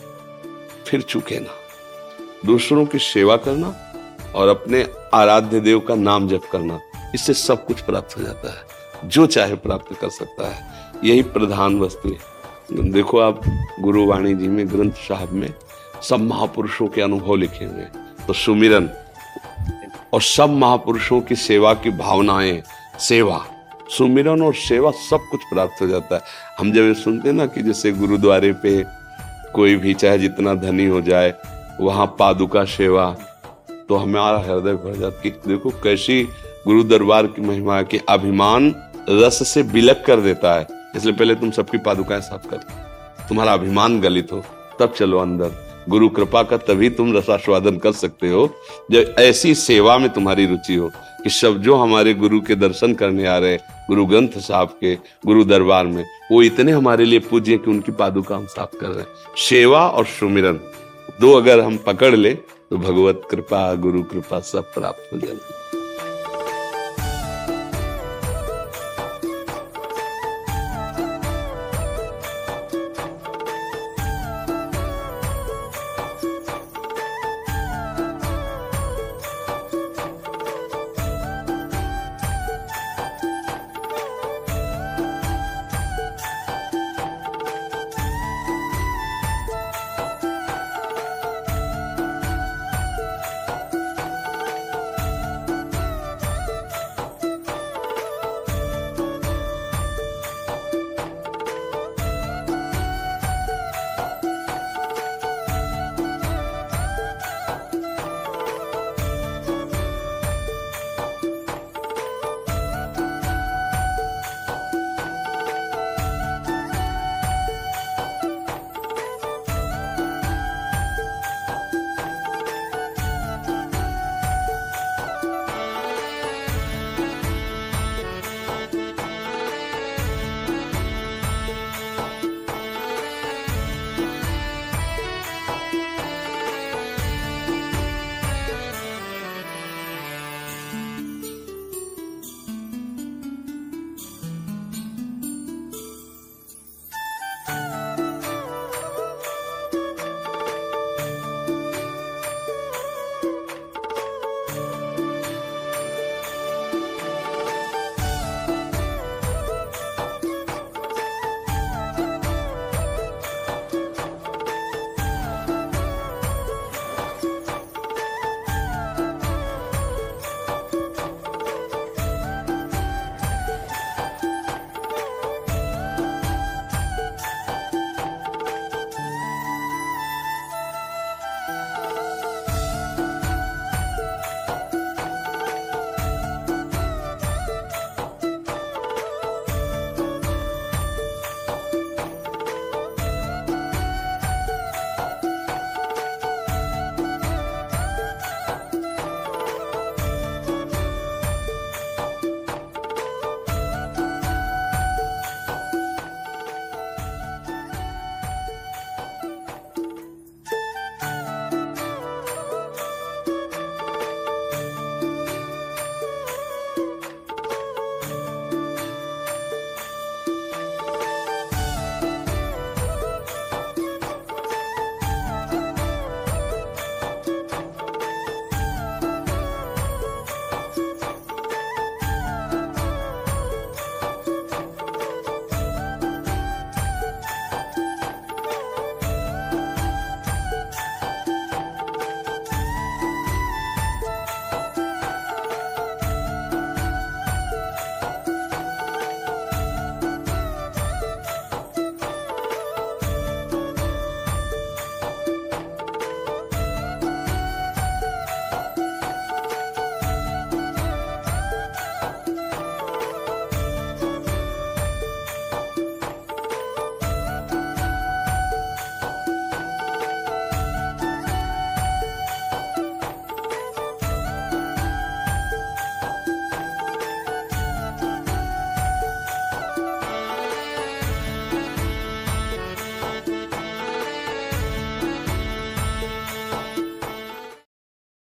[0.87, 1.55] फिर चुके ना।
[2.47, 3.75] दूसरों की सेवा करना
[4.35, 6.81] और अपने आराध्य देव का नाम जप करना,
[7.15, 8.67] इससे सब कुछ प्राप्त हो जाता है।
[9.05, 10.67] जो चाहे प्राप्त कर सकता है।
[11.05, 13.41] यही प्रधान वस्तु है। देखो आप
[13.81, 15.55] गुरुवाणी जी में, ग्रंथ साहब में,
[16.03, 17.85] सब महापुरुषों के अनुभव लिखे हुए
[18.27, 18.91] तो सुमिरन
[20.13, 22.63] और सब महापुरुषों की सेवा की भावनाएँ,
[23.01, 23.47] सेवा।
[23.91, 26.23] सुमिरन और सेवा सब कुछ प्राप्त हो जाता है।
[26.59, 28.83] हम जब ये सुनते हैं ना कि जैसे गुरुद्वारे पे
[29.55, 31.35] कोई भी, चाहे जितना धनी हो जाए,
[31.81, 33.11] वहाँ पादुका सेवा
[33.89, 36.23] तो हमारा हृदय भर जाता कि देखो कैसी
[36.67, 38.75] गुरु दरबार की महिमा कि अभिमान
[39.09, 40.67] रस से बिलक कर देता है।
[40.97, 42.57] इसलिए पहले तुम सबकी पादुकाएँ साफ़ कर
[43.29, 44.43] तुम्हारा अभिमान गलित हो,
[44.81, 45.51] तब चलो अंदर।
[45.89, 48.49] गुरु कृपा का तभी तुम रसास्वादन कर सकते हो,
[48.91, 50.91] जब ऐसी सेवा में तुम्हारी रुचि हो।
[51.29, 53.57] कि सब जो हमारे गुरु के दर्शन करने आ रहे
[53.89, 54.95] गुरु ग्रंथ साहब के,
[55.27, 59.01] गुरु दरबार में, वो इतने हमारे लिए पूज्य कि उनकी पादुका हम साफ़ कर रहे
[59.01, 60.61] हैं। सेवा और सुमिरन,
[61.21, 65.58] दो अगर हम पकड़ ले तो भगवत कृपा, गुरु कृपा सब प्राप्त हो जाएगी।